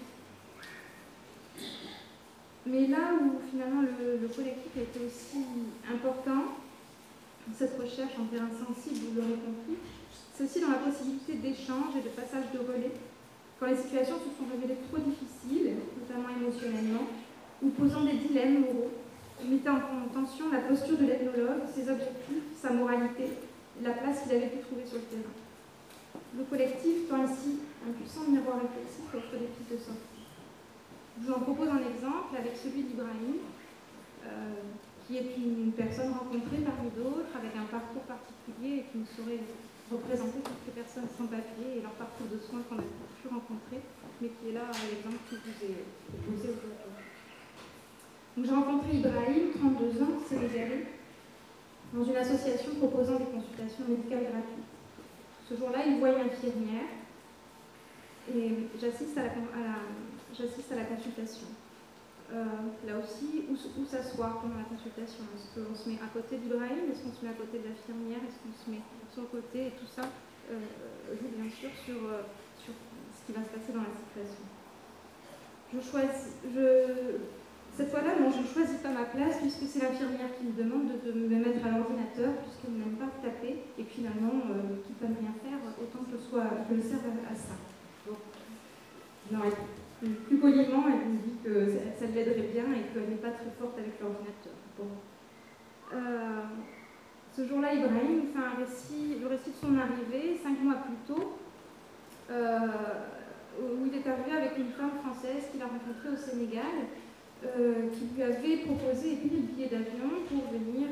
[2.67, 5.45] Mais là où finalement le, collectif a été aussi
[5.89, 6.61] important,
[7.57, 9.81] cette recherche en terrain sensible, vous l'aurez compris,
[10.31, 12.93] c'est aussi dans la possibilité d'échange et de passage de relais,
[13.59, 17.09] quand les situations se sont révélées trop difficiles, notamment émotionnellement,
[17.61, 18.91] ou posant des dilemmes moraux,
[19.45, 23.37] mettant en tension la posture de l'ethnologue, ses objectifs, sa moralité,
[23.81, 25.35] la place qu'il avait pu trouver sur le terrain.
[26.37, 30.25] Le collectif tend ainsi un puissant miroir réflexif offre des pistes de sortie.
[31.19, 33.43] Je vous en propose un exemple avec celui d'Ibrahim,
[34.25, 34.63] euh,
[35.05, 39.43] qui est une personne rencontrée parmi d'autres, avec un parcours particulier et qui nous saurait
[39.91, 43.83] représenter toutes les personnes sans papier et leur parcours de soins qu'on a pu rencontrer,
[44.21, 45.83] mais qui est là l'exemple qui vous est
[46.15, 47.00] proposé aujourd'hui.
[48.37, 50.85] J'ai rencontré Ibrahim, 32 ans, sénégalais,
[51.93, 54.71] dans une association proposant des consultations médicales gratuites.
[55.49, 56.87] Ce jour-là, il voit une infirmière
[58.33, 61.47] et j'assiste à, la consultation.
[62.31, 62.45] Euh,
[62.87, 65.27] là aussi, où, s'asseoir pendant la consultation?
[65.35, 66.87] Est-ce qu'on se met à côté d'Ibrahim?
[66.89, 68.23] Est-ce qu'on se met à côté de l'infirmière?
[68.23, 70.07] Est-ce qu'on se met sur le côté Et tout ça
[70.49, 70.55] euh,
[71.19, 72.23] joue bien sûr sur, euh,
[72.63, 74.47] ce qui va se passer dans la situation?
[75.73, 76.31] Je choisis,
[77.75, 81.11] cette fois-là, je ne choisis pas ma place puisque c'est l'infirmière qui me demande de,
[81.11, 85.33] me mettre à l'ordinateur puisqu'elle n'aime pas taper et finalement, euh, qu'ils ne peuvent rien
[85.39, 87.55] faire, autant que je, sois, que je serve à, ça.
[89.31, 89.39] Non,
[90.27, 93.77] plus poliment, elle me dit que ça, l'aiderait bien et qu'elle n'est pas très forte
[93.77, 94.53] avec l'ordinateur.
[95.93, 96.41] Euh,
[97.35, 101.37] ce jour-là, Ibrahim fait un récit, le récit de son arrivée, cinq mois plus tôt,
[102.29, 102.67] euh,
[103.61, 106.89] où il est arrivé avec une femme française qu'il a rencontrée au Sénégal,
[107.43, 110.87] euh, qui lui avait proposé et payé le billet d'avion pour venir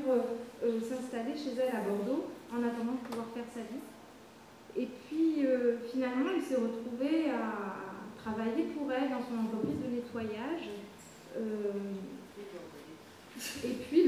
[0.82, 3.84] s'installer chez elle à Bordeaux en attendant de pouvoir faire sa vie.
[4.76, 5.45] Et puis
[5.91, 7.80] finalement, il s'est retrouvé à,
[8.24, 10.70] travailler pour elle dans son entreprise de nettoyage.
[11.38, 11.95] Euh,
[13.64, 14.04] et puis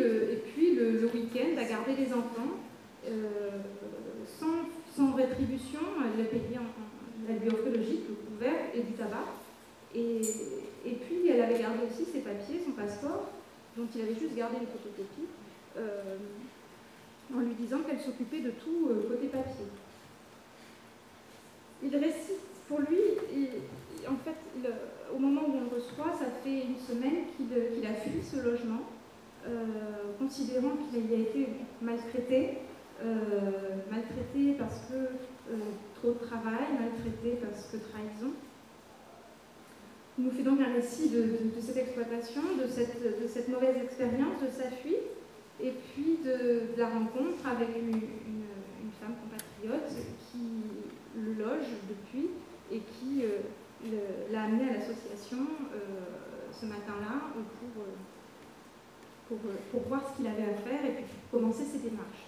[0.75, 2.59] le, week-end, à garder les enfants
[3.07, 3.59] euh,
[4.95, 5.79] sans, rétribution.
[6.03, 9.40] Elle, payé en, elle lui offrait le le couvert et du tabac.
[9.95, 10.21] Et,
[10.85, 13.29] puis elle avait gardé aussi ses papiers, son passeport,
[13.77, 15.27] dont il avait juste gardé les photocopies,
[15.77, 16.17] euh,
[17.33, 19.65] en lui disant qu'elle s'occupait de tout côté papier.
[21.83, 22.99] Il récite pour lui,
[24.07, 24.69] en fait,
[25.13, 28.81] au moment où on le reçoit, ça fait une semaine qu'il a fui ce logement,
[29.47, 31.47] euh, considérant qu'il a été
[31.81, 32.59] maltraité,
[33.03, 33.51] euh,
[33.89, 35.57] maltraité parce que euh,
[35.95, 38.33] trop de travail, maltraité parce que trahison.
[40.21, 41.25] Il nous fait donc un récit de,
[41.59, 45.09] cette exploitation, de cette, mauvaise expérience, de sa fuite,
[45.59, 48.01] et puis de, la rencontre avec une,
[49.01, 49.89] femme compatriote
[50.29, 50.61] qui
[51.19, 52.29] le loge depuis
[52.71, 53.23] et qui
[54.31, 55.39] l'a amené à l'association
[55.73, 57.87] euh, ce matin-là pour, euh,
[59.31, 62.27] euh, pour, voir ce qu'il avait à faire et puis commencer ses démarches.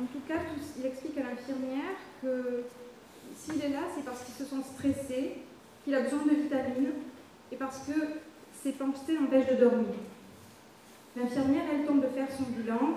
[0.00, 0.40] en tout cas,
[0.76, 2.64] il explique à l'infirmière que
[3.36, 5.36] s'il est là, c'est parce qu'il se sent stressé,
[5.84, 6.92] qu'il a besoin de vitamines
[7.50, 7.92] et parce que
[8.62, 9.94] ses pensées l'empêchent de dormir.
[11.16, 12.96] L'infirmière, elle tente de faire son bilan,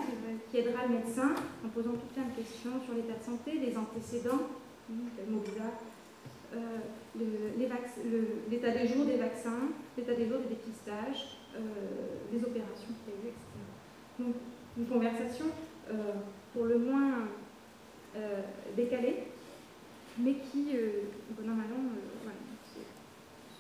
[0.50, 3.76] qui aidera le médecin en posant tout plein de questions sur l'état de santé, les
[3.78, 4.48] antécédents,
[6.56, 6.78] euh,
[8.50, 11.60] l'état des jours des vaccins, l'état des jours des dépistages, euh,
[12.32, 13.44] les opérations prévues, etc.
[14.20, 14.36] Donc,
[14.78, 15.46] une conversation
[15.90, 16.14] euh,
[16.54, 17.28] pour le moins
[18.78, 19.28] décalée,
[20.18, 20.68] mais qui,
[21.32, 22.38] bon an, voilà,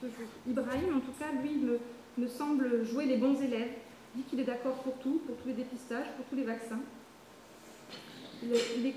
[0.01, 0.27] ce jour.
[0.47, 1.79] Ibrahim, en tout cas, lui, me,
[2.17, 3.73] me semble jouer les bons élèves,
[4.15, 6.79] dit qu'il est d'accord pour tout, pour tous les dépistages, pour tous les vaccins.
[8.43, 8.93] il,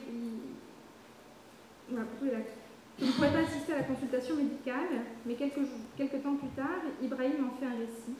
[3.00, 6.82] je ne pourrais pas assister à la consultation médicale, mais quelques, quelques temps plus tard,
[7.02, 8.16] Ibrahim en fait un récit.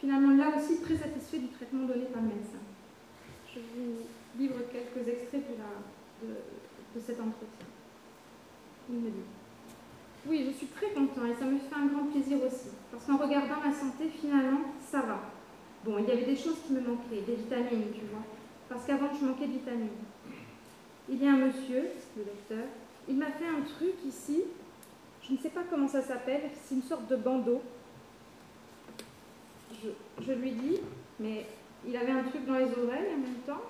[0.00, 2.58] Finalement, là aussi, très satisfait du traitement donné par le médecin.
[3.54, 4.02] Je vous
[4.38, 5.44] livre quelques extraits
[6.22, 7.66] de, cet entretien.
[8.88, 9.26] Il me dit
[10.26, 13.16] Oui, je suis très content et ça me fait un grand plaisir aussi, parce qu'en
[13.16, 14.60] regardant ma santé, finalement,
[14.90, 15.20] ça va.
[15.84, 18.22] Bon, il y avait des choses qui me manquaient, des vitamines, tu vois,
[18.68, 19.88] parce qu'avant, je manquais de vitamines.
[21.08, 22.64] Il y a un monsieur, le docteur,
[23.08, 24.42] il m'a fait un truc ici,
[25.22, 27.60] je ne sais pas comment ça s'appelle, c'est une sorte de bandeau.
[30.22, 30.78] Je, lui dis,
[31.20, 31.46] mais
[31.86, 33.62] il avait un truc dans les oreilles en même temps,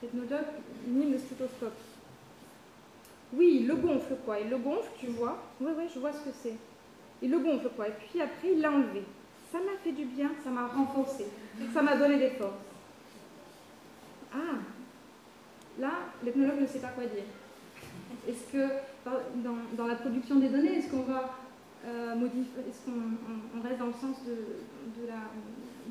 [0.00, 0.46] technodoc,
[0.86, 1.76] ni le stéthoscope.
[3.32, 5.42] Oui, il le gonfle quoi, il le gonfle, tu vois.
[5.60, 6.56] Oui, oui, je vois ce que c'est.
[7.22, 9.04] Il le gonfle quoi, et puis après il l'a enlevé.
[9.52, 11.26] Ça m'a fait du bien, ça m'a renforcé,
[11.72, 12.54] ça m'a donné des forces.
[14.32, 14.58] Ah,
[15.78, 15.90] là,
[16.24, 17.24] l'ethnologue ne sait pas quoi dire.
[18.28, 18.68] Est-ce que
[19.76, 21.34] dans, la production des données, est-ce qu'on va
[21.86, 24.36] euh, modifier, est-ce qu'on reste dans le sens de,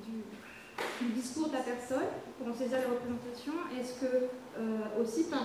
[0.05, 3.53] du, discours de la personne pour en saisir les représentations?
[3.77, 4.15] Est-ce que
[4.57, 5.43] euh, aussi par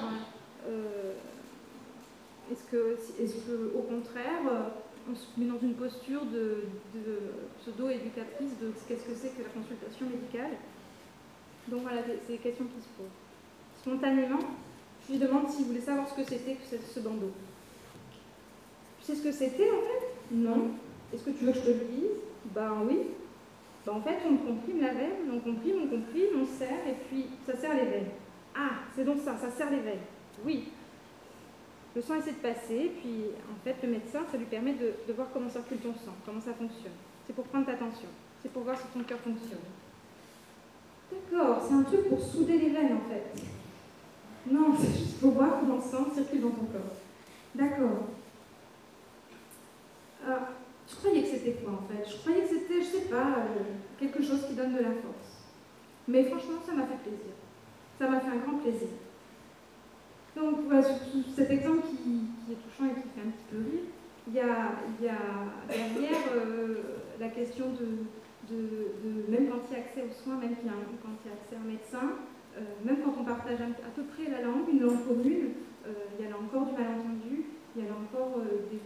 [0.68, 1.14] euh,
[2.50, 4.40] est-ce que, au contraire,
[5.10, 6.64] on se met dans une posture de,
[7.60, 10.52] pseudo-éducatrice de qu'est-ce que c'est que la consultation médicale?
[11.68, 13.06] Donc voilà, c'est des questions qui se posent.
[13.80, 14.40] Spontanément,
[15.06, 17.32] je lui demande s'il voulait savoir ce que c'était que ce bandeau.
[19.00, 20.34] Tu sais ce que c'était en fait?
[20.34, 20.70] Non.
[21.12, 22.10] Est-ce que tu veux que je te le dise?
[22.54, 22.98] Ben oui.
[23.84, 27.26] Ben, en fait, on comprime la veine, on comprime, on comprime, on serre, et puis
[27.46, 28.08] ça serre les veines.
[28.54, 30.00] Ah, c'est donc ça, ça serre les veines.
[30.44, 30.68] Oui.
[31.94, 35.28] Le sang essaie de passer, puis en fait, le médecin, ça lui permet de, voir
[35.32, 36.92] comment circule ton sang, comment ça fonctionne.
[37.26, 38.08] C'est pour prendre ta tension,
[38.42, 39.58] c'est pour voir si ton cœur fonctionne.
[41.12, 43.42] D'accord, c'est un truc pour souder les veines en fait.
[44.50, 46.96] Non, c'est juste pour voir comment le sang circule dans ton corps.
[47.54, 48.08] D'accord.
[50.26, 50.48] Alors, ah,
[50.88, 52.10] je croyais que c'était quoi en fait?
[52.10, 53.62] Je croyais que c'était, je sais pas, euh,
[54.00, 55.44] quelque chose qui donne de la force.
[56.08, 57.34] Mais franchement, ça m'a fait plaisir.
[57.98, 58.88] Ça m'a fait un grand plaisir.
[60.36, 60.82] Donc voilà,
[61.34, 63.86] cet exemple qui, est touchant et qui fait un petit peu rire,
[64.26, 64.74] il y a,
[65.68, 66.76] derrière euh,
[67.20, 68.50] la question de,
[69.28, 71.60] même quand il y a accès aux soins, même quand il y a accès à
[71.62, 72.18] un médecin,
[72.56, 75.54] euh, même quand on partage à peu près la langue, une langue commune,
[75.86, 77.44] il y a là encore du malentendu,
[77.76, 78.80] il y a là encore des,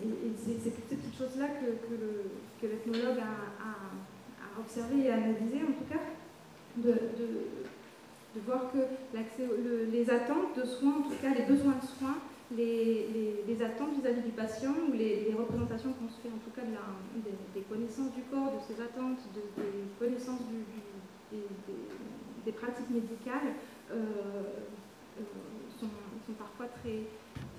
[0.00, 6.00] et, c'est toutes ces petites choses-là que, l'ethnologue a, observé et analysé, en tout cas,
[8.46, 8.78] voir que
[9.90, 12.18] les attentes de soins, en tout cas les besoins de soins,
[12.56, 16.62] les, les, attentes vis-à-vis du patient ou les, représentations qu'on se fait en tout cas
[16.62, 19.62] de des, connaissances du corps, de ses attentes, des
[19.98, 20.40] connaissances
[21.32, 23.52] des, pratiques médicales
[23.90, 23.94] euh,
[25.18, 25.22] euh,
[25.78, 25.88] sont,
[26.38, 27.00] parfois très,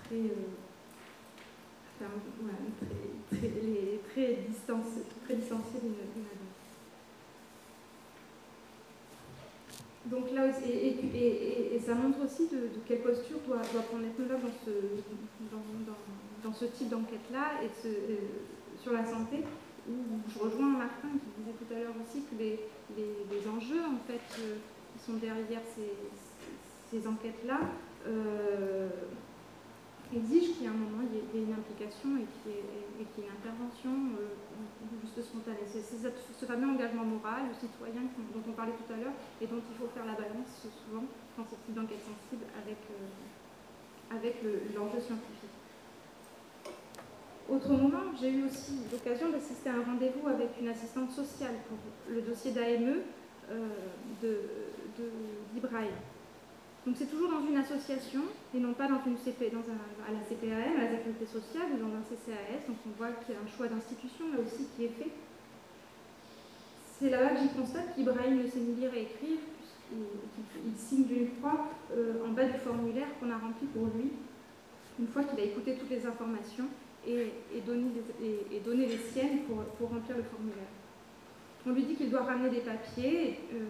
[0.05, 0.57] très euh,
[3.29, 3.49] très,
[4.09, 4.35] très,
[5.81, 6.48] d'une autre.
[10.09, 14.71] Donc là et, ça montre aussi de, quelle posture doit, prendre l'ethnologue dans ce,
[16.43, 18.15] dans, ce type d'enquête-là et euh,
[18.81, 19.43] sur la santé,
[19.87, 19.93] où
[20.33, 22.59] je rejoins Martin qui disait tout à l'heure aussi que les,
[22.97, 24.55] les, les, enjeux en fait, euh,
[24.93, 25.93] qui sont derrière ces,
[26.91, 27.59] ces enquêtes-là
[28.07, 28.89] euh,
[30.17, 33.25] exige qu'il y ait un moment, il y ait une implication et qu'il y, ait
[33.25, 34.33] une intervention euh,
[35.01, 35.65] juste spontanée.
[35.69, 39.75] C'est ce fameux engagement moral, citoyen dont on parlait tout à l'heure et dont il
[39.77, 41.05] faut faire la balance souvent
[41.35, 44.41] quand c'est une enquête sensible avec, euh, avec
[44.75, 45.53] l'enjeu scientifique.
[47.49, 51.77] Autre moment, j'ai eu aussi l'occasion d'assister à un rendez-vous avec une assistante sociale pour
[52.13, 53.01] le dossier d'AME
[53.49, 53.69] euh,
[55.53, 55.89] d'Ibrahim.
[56.85, 58.21] Donc c'est toujours dans une association
[58.55, 61.77] et non pas dans une CP, dans à la CPAM, à la Sécurité sociale ou
[61.77, 62.67] dans un CCAS.
[62.67, 65.11] Donc on voit qu'il y a un choix d'institution là aussi qui est fait.
[66.99, 69.39] C'est là-bas que j'y constate qu'Ibrahim ne sait ni lire et écrire,
[69.87, 74.11] puisqu'il signe d'une croix euh, en bas du formulaire qu'on a rempli pour lui,
[74.99, 76.65] une fois qu'il a écouté toutes les informations
[77.07, 77.31] et,
[77.65, 77.85] donné,
[78.75, 80.67] les, siennes pour, pour remplir le formulaire.
[81.65, 83.63] On lui dit qu'il doit ramener des papiers euh,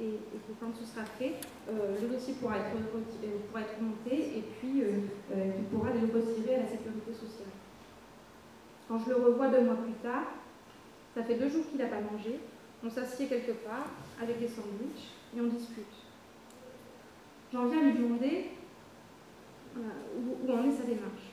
[0.00, 0.18] et,
[0.58, 1.34] quand ce sera fait,
[1.68, 6.54] euh, le dossier pourra être, euh, pourra être monté et puis il pourra le retirer
[6.56, 7.52] à la sécurité sociale.
[8.88, 10.24] Quand je le revois deux mois plus tard,
[11.14, 12.40] ça fait deux jours qu'il n'a pas mangé,
[12.84, 13.86] on s'assied quelque part
[14.20, 15.84] avec des sandwichs et on discute.
[17.52, 18.50] J'en viens à lui demander
[19.76, 21.30] où, en est sa démarche.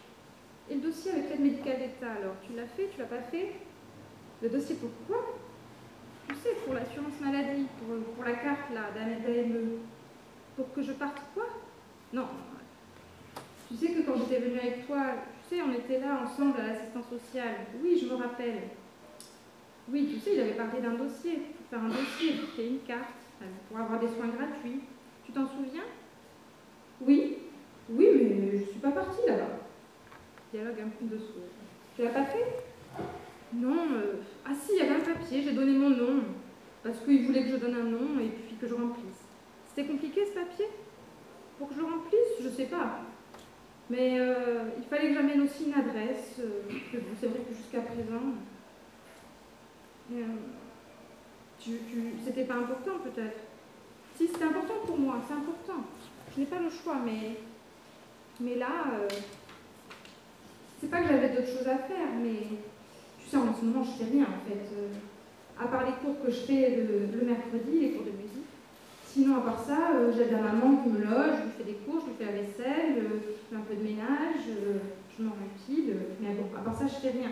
[0.69, 3.53] Et le dossier avec l'aide médicale d'État, alors tu l'as fait, tu l'as pas fait?
[4.41, 5.36] Le dossier pourquoi?
[6.39, 7.65] Sais, pour l'assurance maladie,
[8.15, 9.79] pour, la carte là, d'AME,
[10.55, 11.45] pour que je parte quoi?
[12.13, 12.27] Non.
[13.67, 15.03] Tu sais que quand j'étais venue avec toi,
[15.47, 17.55] tu sais, on était là ensemble à l'assistance sociale.
[17.81, 18.69] Oui, je me rappelle.
[19.89, 23.13] Oui, tu sais, il avait parlé d'un dossier, pour faire un dossier, pour une carte,
[23.41, 24.81] euh, pour avoir des soins gratuits.
[25.25, 25.83] Tu t'en souviens?
[27.01, 27.37] Oui.
[27.89, 29.59] Oui, mais je ne suis pas partie là-bas.
[30.53, 31.43] Dialogue un peu de sourd.
[31.95, 32.66] Tu l'as pas fait?
[33.53, 33.87] Non.
[33.93, 34.13] Euh,
[34.45, 36.23] ah si, il y avait un papier, j'ai donné mon nom,
[36.83, 39.25] parce qu'il voulait que je donne un nom et puis que je remplisse.
[39.67, 40.65] C'était compliqué ce papier?
[41.57, 42.41] Pour que je remplisse?
[42.41, 42.99] Je sais pas.
[43.89, 46.61] Mais euh, il fallait que j'amène aussi une adresse, euh,
[47.19, 48.33] c'est vrai que jusqu'à présent,
[50.11, 50.23] euh,
[52.25, 53.39] c'était pas important peut-être?
[54.15, 55.85] Si, c'était important pour moi, c'est important.
[56.33, 57.37] Je n'ai pas le choix, mais,
[58.41, 58.67] mais là,
[60.81, 62.57] c'est pas que j'avais d'autres choses à faire, mais
[63.35, 64.59] en ce moment, je fais rien en fait.
[64.73, 64.87] Euh,
[65.59, 68.47] à part les cours que je fais le, mercredi, les cours de musique.
[69.05, 71.77] Sinon, à part ça, euh, j'ai la maman qui me loge, je lui fais des
[71.83, 74.45] cours, je lui fais la vaisselle, euh, je fais un peu de ménage,
[75.17, 75.93] je m'en maquille.
[76.21, 77.31] mais bon, à part ça, je fais rien.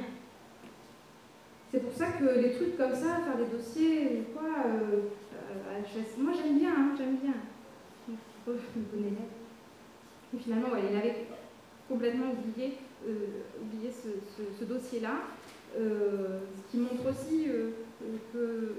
[1.72, 4.44] C'est pour ça que les trucs comme ça, faire des dossiers, quoi,
[6.18, 7.34] moi j'aime bien, hein, j'aime bien.
[8.48, 11.26] Oh, Et finalement, il avait
[11.90, 15.14] complètement oublié, oublié ce dossier-là.
[15.78, 17.72] Euh, ce qui montre aussi euh,
[18.32, 18.76] que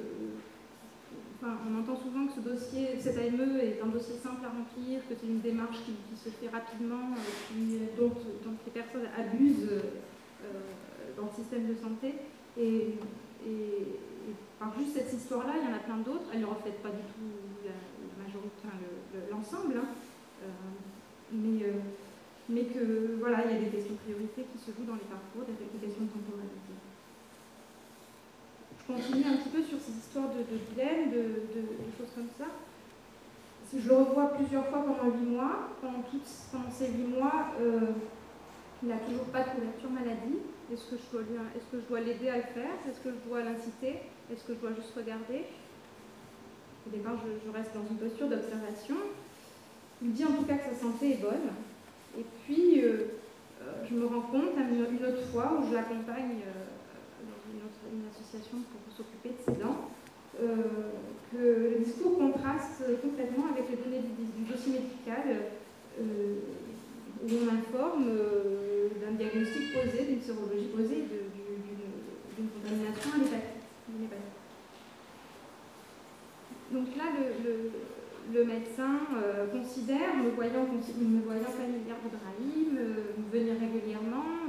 [1.43, 5.15] on entend souvent que ce dossier, cette AME est un dossier simple à remplir, que
[5.15, 7.15] c'est une démarche qui, se fait rapidement,
[7.55, 8.11] et dont,
[8.65, 9.71] les personnes abusent
[11.17, 12.15] dans le système de santé.
[12.59, 12.95] Et,
[14.59, 16.27] par juste cette histoire-là, il y en a plein d'autres.
[16.33, 17.31] Elle ne reflète pas du tout
[17.63, 18.67] la, majorité,
[19.31, 20.49] l'ensemble, hein.
[21.31, 21.63] mais
[22.49, 25.43] mais que voilà, il y a des questions priorité qui se jouent dans les parcours,
[25.47, 26.86] des, questions de temporalité.
[28.87, 30.59] Je continue un petit peu sur ces histoires de, de
[31.11, 31.27] de,
[31.99, 32.47] choses comme ça.
[33.75, 35.71] Je le revois plusieurs fois pendant huit mois.
[35.81, 36.05] Pendant,
[36.71, 37.81] ces huit mois, euh,
[38.83, 40.39] il n'a toujours pas de couverture maladie.
[40.73, 40.97] Est-ce que
[41.81, 42.79] je dois l'aider à le faire?
[42.89, 44.03] Est-ce que je dois l'inciter?
[44.33, 45.47] Est-ce que je dois juste regarder?
[46.87, 48.97] Au départ, je, reste dans une posture d'observation.
[50.01, 51.51] Il dit en tout cas que sa santé est bonne.
[52.17, 53.19] Et puis, euh,
[53.63, 56.43] euh, je me rends compte une, autre fois où je l'accompagne
[57.97, 59.89] une, association pour s'occuper de ses dents,
[61.33, 65.25] que le discours contraste complètement avec les données du, dossier médical
[65.99, 68.05] où on informe
[69.01, 71.05] d'un diagnostic posé, d'une sérologie posée,
[72.37, 73.57] d'une contamination à l'hépatite.
[76.71, 77.05] Donc là,
[77.45, 77.71] le
[78.33, 84.46] le médecin euh, considère, me voyant, me voyant familière de Brahim, euh, venir régulièrement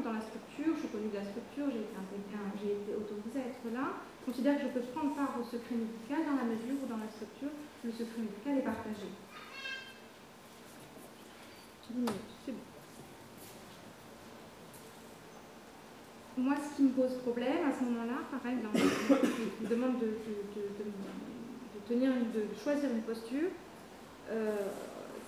[0.75, 4.63] je suis connue de la structure, j'ai été, été autorisée à être là, considère que
[4.67, 7.53] je peux prendre part au secret médical dans la mesure où dans la structure,
[7.83, 9.07] le secret médical est partagé.
[16.37, 20.17] Moi, ce qui me pose problème à ce moment-là, pareil, je me demande de,
[21.87, 23.49] tenir, de choisir une posture,
[24.29, 24.67] euh,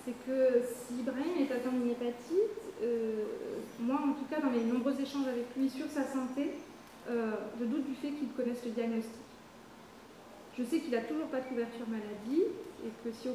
[0.04, 3.24] c'est que si Ibrahim est atteint d'une hépatite, euh,
[3.80, 6.52] moi en tout cas dans mes nombreux échanges avec lui sur sa santé,
[7.08, 9.20] euh, je doute du fait qu'il connaisse le diagnostic.
[10.58, 12.42] Je sais qu'il n'a toujours pas de couverture maladie
[12.84, 13.28] et que si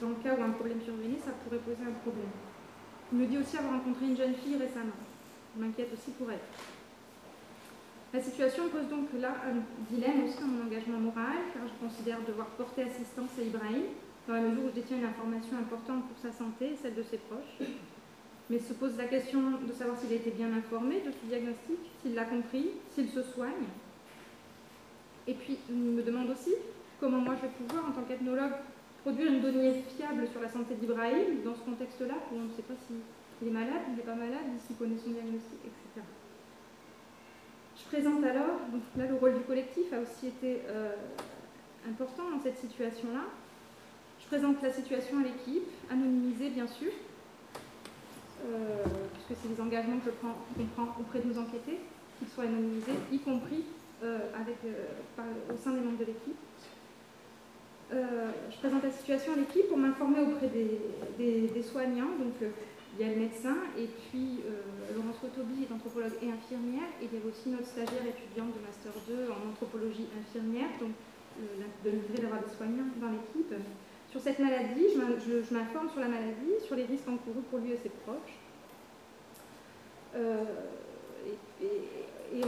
[0.00, 2.30] dans le cas où un problème survenait, ça pourrait poser un problème.
[3.12, 4.98] Il me dit aussi avoir rencontré une jeune fille récemment.
[5.56, 6.38] Je m'inquiète aussi pour elle.
[8.12, 9.62] La situation pose donc là un
[9.92, 13.86] dilemme aussi dans mon engagement moral, car je considère devoir porter assistance à Ibrahim,
[14.28, 17.02] dans la mesure où je détiens une information importante pour sa santé et celle de
[17.02, 17.68] ses proches.
[18.48, 21.78] Mais se pose la question de savoir s'il a été bien informé de ce diagnostic,
[22.02, 23.68] s'il l'a compris, s'il se soigne.
[25.26, 26.50] Et puis, il me demande aussi
[26.98, 28.52] comment moi je vais pouvoir, en tant qu'ethnologue,
[29.02, 32.62] produire une donnée fiable sur la santé d'Ibrahim dans ce contexte-là, où on ne sait
[32.62, 36.06] pas s'il est malade, il n'est pas malade, s'il connaît son diagnostic, etc.
[37.76, 40.94] Je présente alors, donc là le rôle du collectif a aussi été euh,
[41.88, 43.24] important dans cette situation-là,
[44.30, 46.92] présente la situation à l'équipe, anonymisée bien sûr,
[48.46, 50.38] euh, puisque c'est des engagements que je prends,
[50.76, 51.80] prend auprès de nos enquêtés,
[52.16, 53.64] qu'ils soient anonymisés, y compris
[54.04, 56.38] euh, euh, au sein des membres de l'équipe.
[57.90, 63.12] je présente la situation à l'équipe pour m'informer auprès des, soignants, donc il y a
[63.12, 64.46] le médecin, et puis
[64.94, 68.62] Laurence Rotobi est anthropologue et infirmière, et il y a aussi notre stagiaire étudiante de
[68.62, 70.94] Master 2 en anthropologie infirmière, donc
[71.82, 71.90] de
[72.22, 73.54] d'avoir des soignants dans l'équipe.
[74.10, 77.76] Sur cette maladie, je m'informe sur la maladie, sur les risques encourus pour lui et
[77.76, 78.38] ses proches.
[80.16, 80.44] Euh,
[81.62, 82.40] et,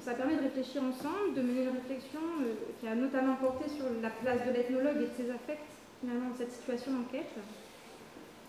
[0.00, 3.84] ça permet de réfléchir ensemble, de mener une réflexion euh, qui a notamment porté sur
[4.02, 5.68] la place de l'ethnologue et de ses affects
[6.00, 7.34] finalement dans cette situation d'enquête,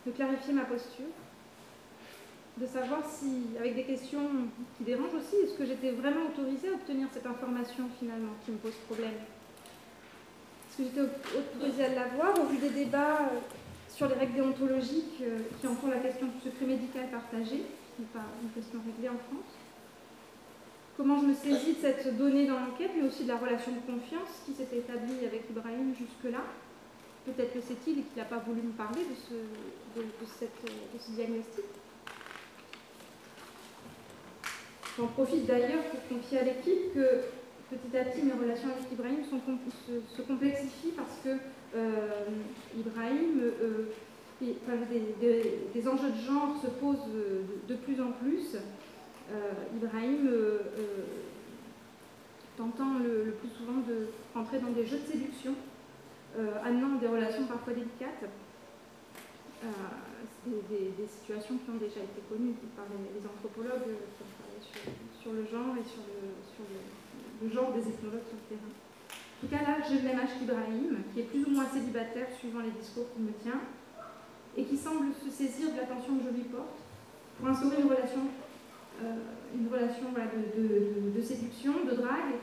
[0.06, 1.12] de clarifier ma posture,
[2.58, 4.26] de savoir si, avec des questions
[4.78, 8.58] qui dérangent aussi, est-ce que j'étais vraiment autorisée à obtenir cette information finalement qui me
[8.58, 9.16] pose problème
[10.84, 13.40] j'étais autorisée à l'avoir au vu des débats euh,
[13.90, 17.58] sur les règles déontologiques euh, qui entourent la question du secret médical partagé,
[17.96, 19.52] qui n'est pas une question réglée en France.
[20.96, 23.80] Comment je me saisis de cette donnée dans l'enquête, mais aussi de la relation de
[23.80, 26.44] confiance qui s'était établie avec Ibrahim jusque-là?
[27.26, 30.06] Peut-être que c'est il et qu'il n'a pas voulu me parler de ce, de,
[31.00, 31.66] ce diagnostic.
[34.98, 37.22] J'en profite d'ailleurs pour confier à l'équipe que
[37.70, 41.38] petit à petit, mes relations avec Ibrahim se, complexifient parce que
[41.76, 42.26] euh,
[42.76, 43.86] Ibrahim, euh,
[44.42, 47.08] des, enjeux de genre se posent
[47.68, 48.56] de, plus en plus.
[49.32, 50.30] Euh, Ibrahim
[52.58, 55.54] tentant le, plus souvent de rentrer dans des jeux de séduction,
[56.66, 58.26] amenant des relations parfois délicates.
[60.48, 65.84] Des, situations qui ont déjà été connues par les, anthropologues qui sur, le genre et
[65.84, 66.99] sur le
[67.48, 68.74] genre des ethnologues sur le terrain.
[68.74, 72.28] En tout cas, là, j'ai le même âge qu'Ibrahim, qui est plus ou moins célibataire
[72.38, 73.62] suivant les discours qu'il me tient,
[74.58, 76.76] et qui semble se saisir de l'attention que je lui porte
[77.38, 78.28] pour instaurer une relation,
[79.02, 79.16] euh,
[79.56, 82.36] une relation de, séduction, de drague,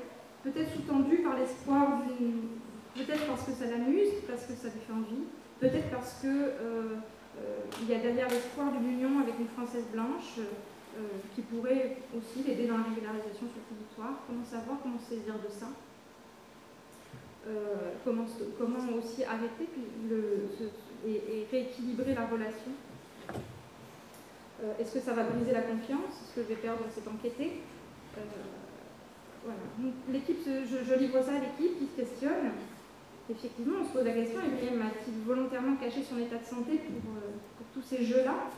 [0.43, 2.57] peut-être sous-tendue par l'espoir d'une.
[2.97, 5.29] Peut-être parce que ça l'amuse, parce que ça lui fait envie,
[5.61, 6.97] peut-être parce que euh,
[7.37, 10.41] euh, y a derrière l'espoir d'une union avec une Française blanche
[11.35, 14.23] qui pourrait aussi l'aider dans la régularisation sur territoire.
[14.27, 15.69] Comment savoir, comment saisir de ça?
[18.05, 18.27] Comment,
[18.59, 19.69] comment, aussi arrêter
[21.07, 22.73] et, rééquilibrer la relation?
[24.81, 26.11] Est-ce que ça va briser la confiance?
[26.23, 27.61] Est-ce que je vais perdre cette enquêtée?
[29.45, 29.93] Voilà.
[30.11, 32.51] l'équipe, je, livre ça à l'équipe qui se questionne.
[33.31, 37.15] Effectivement, on se pose la question, et m'a-t-il volontairement caché son état de santé pour,
[37.17, 38.51] euh, pour tous ces jeux-là?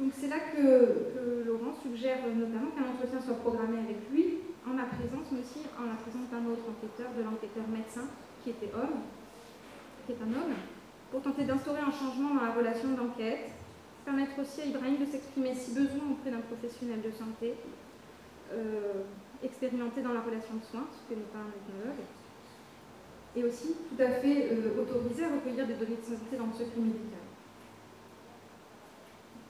[0.00, 4.84] Donc c'est là que, Laurent suggère notamment qu'un entretien soit programmé avec lui, en ma
[4.84, 8.08] présence, mais aussi en la présence d'un autre enquêteur, de l'enquêteur médecin,
[8.42, 9.02] qui était homme,
[10.06, 10.54] qui est un homme,
[11.10, 13.50] pour tenter d'instaurer un changement dans la relation d'enquête,
[14.04, 17.54] permettre aussi à Ibrahim de s'exprimer si besoin auprès d'un professionnel de santé,
[18.52, 19.02] euh,
[19.42, 22.02] expérimenté dans la relation de soins, ce que n'est pas un ethnologue,
[23.36, 26.52] et aussi tout à fait euh, autorisé à recueillir des données de santé dans le
[26.52, 27.21] secret médical.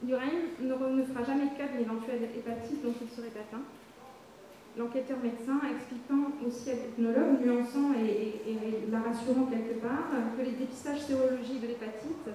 [0.06, 3.62] L'urine ne, fera jamais cas d'une éventuelle hépatite dont il serait atteint.
[4.76, 8.40] L'enquêteur médecin expliquant aussi à l'ethnologue, nuançant et,
[8.90, 12.26] la rassurant quelque part, que les dépistages sérologiques de l'hépatite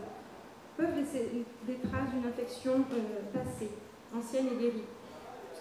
[0.78, 3.72] peuvent laisser des traces d'une infection euh, passée,
[4.16, 4.86] ancienne et guérie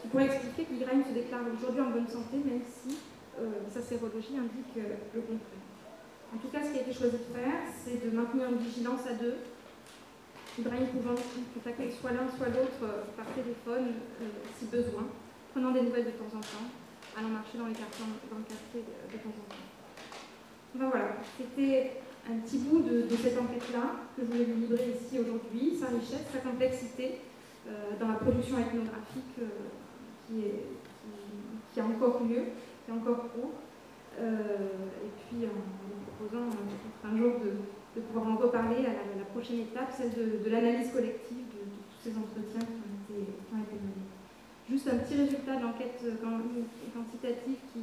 [0.06, 2.98] qui pourrait expliquer qu'Ibrahim se déclare aujourd'hui en bonne santé, même si
[3.38, 5.64] euh, sa sérologie indique euh, le contraire.
[6.34, 9.06] En tout cas, ce qui a été choisi de faire, c'est de maintenir une vigilance
[9.08, 9.36] à deux,
[10.58, 11.14] Ibrahim pouvant
[11.54, 14.00] contacter soit l'un, soit l'autre euh, par téléphone
[14.58, 15.04] si besoin,
[15.52, 16.68] prenant des nouvelles de temps en temps,
[17.16, 20.90] allant marcher dans, les quartiers, le quartier de, temps en temps.
[20.90, 25.76] Voilà, c'était un petit bout de, cette enquête-là que je voulais vous livrer ici aujourd'hui,
[25.78, 27.20] sa richesse, sa complexité
[27.98, 29.36] dans la production ethnographique
[30.26, 30.64] qui, est,
[31.72, 32.52] qui, a encore lieu,
[32.84, 33.52] qui est encore cours.
[34.18, 36.48] Euh, et puis en vous proposant
[37.04, 37.52] un jour de,
[38.00, 42.60] pouvoir en reparler à la, prochaine étape, celle de, l'analyse collective de, tous ces entretiens
[42.60, 44.08] qui ont été, menés.
[44.68, 46.02] Juste un petit résultat de l'enquête
[46.94, 47.80] quantitative qui,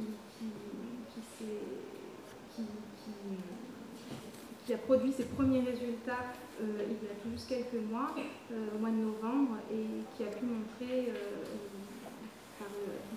[4.72, 8.14] a produit ses premiers résultats euh, il y a tout juste quelques mois,
[8.50, 9.86] euh, au mois de novembre, et
[10.16, 11.12] qui a pu montrer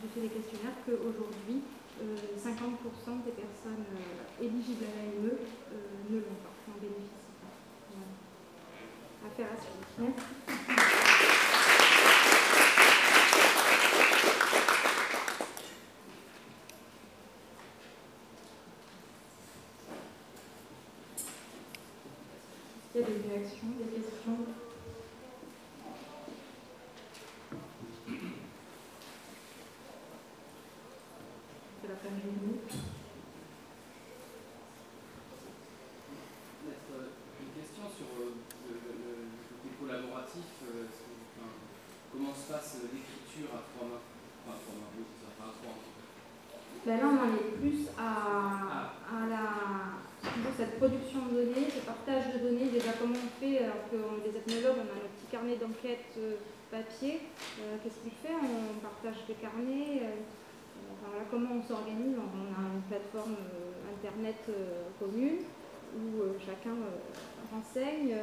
[0.01, 1.61] j'ai fait des questionnaires qu'aujourd'hui,
[1.97, 5.75] 50% euh, des personnes euh, éligibles à l'AME euh,
[6.09, 7.17] ne l'ont pas, n'en bénéficient.
[9.25, 10.13] Affaire à.
[22.95, 24.37] Il y a des réactions, des questions
[46.87, 49.43] Ben là, on en est plus à, la,
[50.55, 52.69] cette production de données, ce partage de données.
[52.69, 56.37] Déjà, comment on fait Alors que des ethnologues, on a nos petits carnets d'enquête euh,
[56.69, 57.21] papier.
[57.59, 58.33] Euh, qu'est-ce qu'on fait?
[58.37, 60.05] On partage des carnets.
[60.05, 62.15] Euh, comment on s'organise?
[62.17, 63.37] On a une plateforme
[63.97, 64.37] internet
[64.99, 65.49] commune
[65.97, 66.77] où chacun
[67.51, 68.13] renseigne.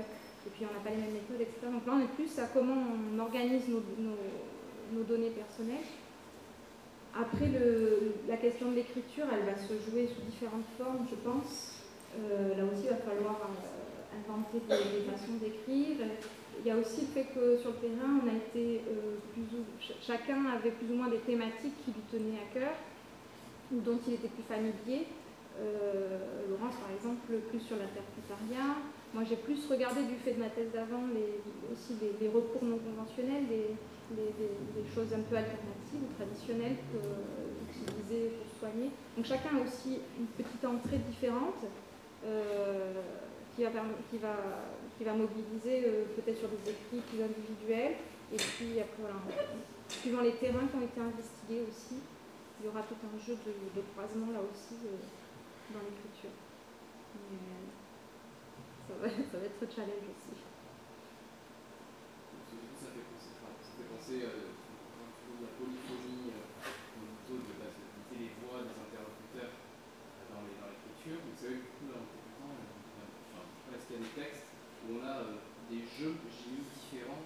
[0.46, 1.72] Et puis, on n'a pas les mêmes méthodes, etc.
[1.72, 5.88] Donc là, on est plus à comment on organise nos données personnelles.
[7.16, 7.50] Après,
[8.28, 11.73] la question de l'écriture, elle va se jouer sous différentes formes, je pense.
[12.18, 16.06] Euh, là aussi, il va falloir euh, inventer des, façons d'écrire.
[16.60, 18.20] Il y a aussi le fait que sur le terrain,
[18.56, 18.78] euh,
[20.00, 22.74] chacun avait plus ou moins des thématiques qui lui tenaient à cœur
[23.72, 25.06] ou dont il était plus familier.
[26.50, 28.74] Laurence, par exemple, plus sur l'interprétariat.
[29.14, 31.06] Moi, j'ai plus regardé du fait de ma thèse d'avant
[31.70, 33.70] aussi les, recours non conventionnels, des,
[34.10, 36.98] des, choses un peu alternatives ou traditionnelles que,
[37.70, 38.90] utiliser pour soigner.
[39.16, 41.62] Donc chacun a aussi une petite entrée différente
[43.54, 43.70] qui, va,
[44.10, 44.34] qui, va,
[44.96, 47.96] qui va mobiliser euh, peut-être sur des écrits plus individuels.
[48.32, 49.20] Et puis après, voilà,
[49.88, 52.00] suivant les terrains qui ont été investigués aussi,
[52.60, 54.96] il y aura tout un jeu de, croisement là aussi euh,
[55.72, 56.34] dans l'écriture.
[58.88, 60.40] Ça va, ça va être challenge aussi.
[64.12, 64.52] euh,
[65.40, 65.64] la euh,
[67.24, 67.72] plutôt de la
[68.14, 69.56] les voix des interlocuteurs
[70.30, 71.18] dans l'écriture.
[71.24, 72.54] Vous savez, beaucoup là, en temps,
[73.32, 73.44] enfin,
[73.74, 74.46] est-ce qu'il y a des textes
[74.83, 75.34] où on a euh,
[75.70, 77.24] des jeux j'ai différents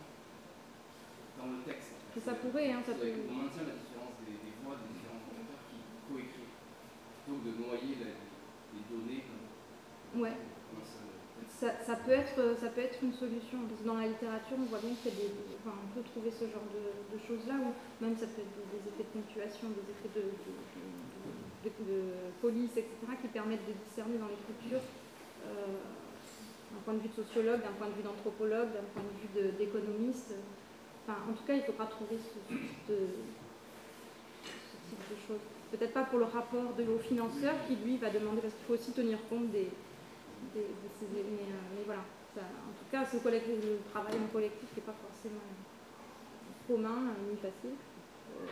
[1.38, 3.12] dans le texte en Ça pourrait, hein, ça peut.
[3.28, 6.56] On maintient la différence des, des voix des différents interlocuteurs qui coécrivent,
[7.22, 8.10] plutôt que de noyer la,
[8.74, 10.32] des données comme, Ouais.
[10.34, 10.82] comme.
[11.48, 13.58] Ça, ça peut être, ça peut être une solution.
[13.66, 16.04] Parce que dans la littérature, on voit bien qu'il y a des, enfin, on peut
[16.06, 16.82] trouver ce genre de,
[17.14, 20.50] de choses-là, ou même ça peut être des, effets de ponctuation, des effets de, de,
[21.66, 22.00] de- de- de
[22.42, 24.82] police, etc., qui permettent de discerner dans l'écriture,
[25.46, 25.78] euh,
[26.72, 29.52] d'un point de vue de sociologue, d'un point de vue d'anthropologue, d'un point de vue
[29.58, 30.34] d'économiste.
[31.06, 32.54] Enfin, en tout cas, il faudra trouver ce,
[32.86, 32.94] ce
[34.44, 35.44] ce type de choses.
[35.70, 38.74] Peut-être pas pour le rapport de, au financeur qui, lui, va demander, parce qu'il faut
[38.74, 39.68] aussi tenir compte des,
[40.54, 42.02] de ces mais, euh, mais voilà,
[42.38, 45.40] en tout cas, le travail en collectif n'est pas forcément
[46.66, 47.76] commun euh, ni facile.
[47.76, 48.46] Euh,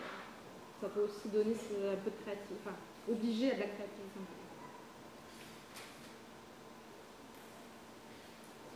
[0.81, 2.77] ça peut aussi donner un peu de créativité, enfin,
[3.11, 4.21] obliger à de la créativité.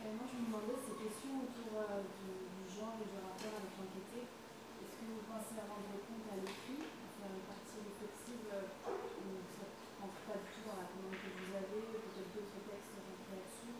[0.17, 3.71] moi, je me demandais ces questions autour euh, du, du genre et du rapport avec
[3.79, 4.19] l'enquêté.
[4.27, 8.67] Est-ce que vous pensez à rendre compte à l'écrit, à faire une partie réflexive euh,
[8.81, 12.95] ça ne rentre pas du tout dans la commande que vous avez, peut-être d'autres textes
[12.97, 13.73] rentrent là-dessus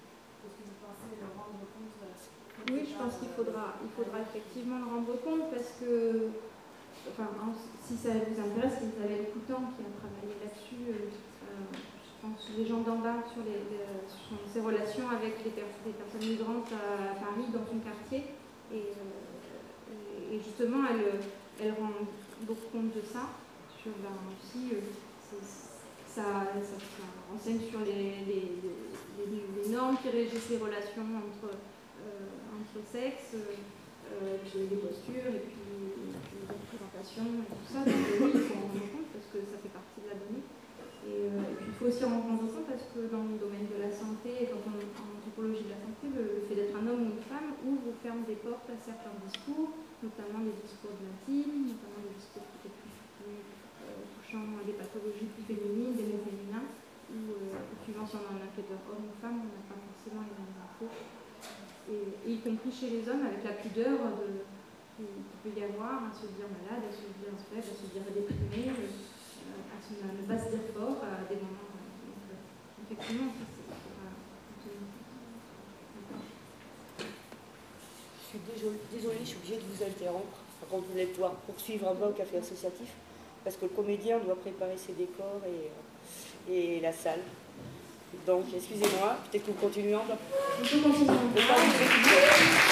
[0.46, 4.18] Est-ce que vous pensez le rendre compte euh, Oui, je pense qu'il faudra, il faudra
[4.22, 6.30] effectivement le rendre compte parce que,
[7.10, 12.14] enfin, en- si ça vous intéresse, Isabelle Coutan qui a travaillé là-dessus, euh, euh, je
[12.22, 13.44] pense les gens d'en bas sur,
[14.54, 18.34] ses relations avec les, personnes migrantes à Paris dans son quartier
[18.74, 21.22] et, euh, et- justement elle,
[21.62, 21.92] elle rend
[22.42, 23.30] beaucoup compte de ça,
[23.82, 24.10] sur ben,
[24.72, 24.82] euh,
[26.08, 26.24] ça,
[27.32, 33.36] renseigne sur les, normes qui régissent les relations entre euh, sexes,
[34.56, 37.80] les postures et puis, les représentations et tout ça.
[37.86, 40.44] Donc oui, il faut en rendre compte parce que ça fait partie de la donnée.
[41.08, 44.46] Et, puis faut aussi en rendre compte parce que dans le domaine de la santé,
[44.54, 47.58] quand on en anthropologie de la santé, le, fait d'être un homme ou une femme
[47.66, 49.74] ouvre ou ferme des portes à certains discours,
[50.06, 52.94] notamment des discours de l'intime, notamment des discours peut-être plus,
[53.26, 56.70] euh, touchant des pathologies plus féminines, des mots féminins,
[57.10, 57.18] ou
[57.50, 60.38] euh, suivant si on a un enquêteur homme ou femme, on n'a pas forcément les
[60.38, 60.94] mêmes infos
[61.90, 64.46] et, et y compris chez les hommes avec la pudeur de,
[65.02, 65.10] qu'il
[65.42, 68.70] peut y avoir à se dire malade, à se dire faible, à se dire déprimé,
[68.70, 68.86] euh,
[69.74, 71.71] à, à ne pas se dire fort à des moments.
[72.92, 73.32] Effectivement.
[77.00, 81.34] Je suis désolée, désolée, je suis obligée de vous interrompre avant de vous allez pouvoir
[81.34, 82.90] poursuivre un peu au café associatif
[83.44, 87.20] parce que le comédien doit préparer ses décors et, euh, et la salle.
[88.26, 89.52] Donc, excusez-moi, peut-être que.
[89.52, 89.94] On peut continuer.
[91.36, 92.71] Le temps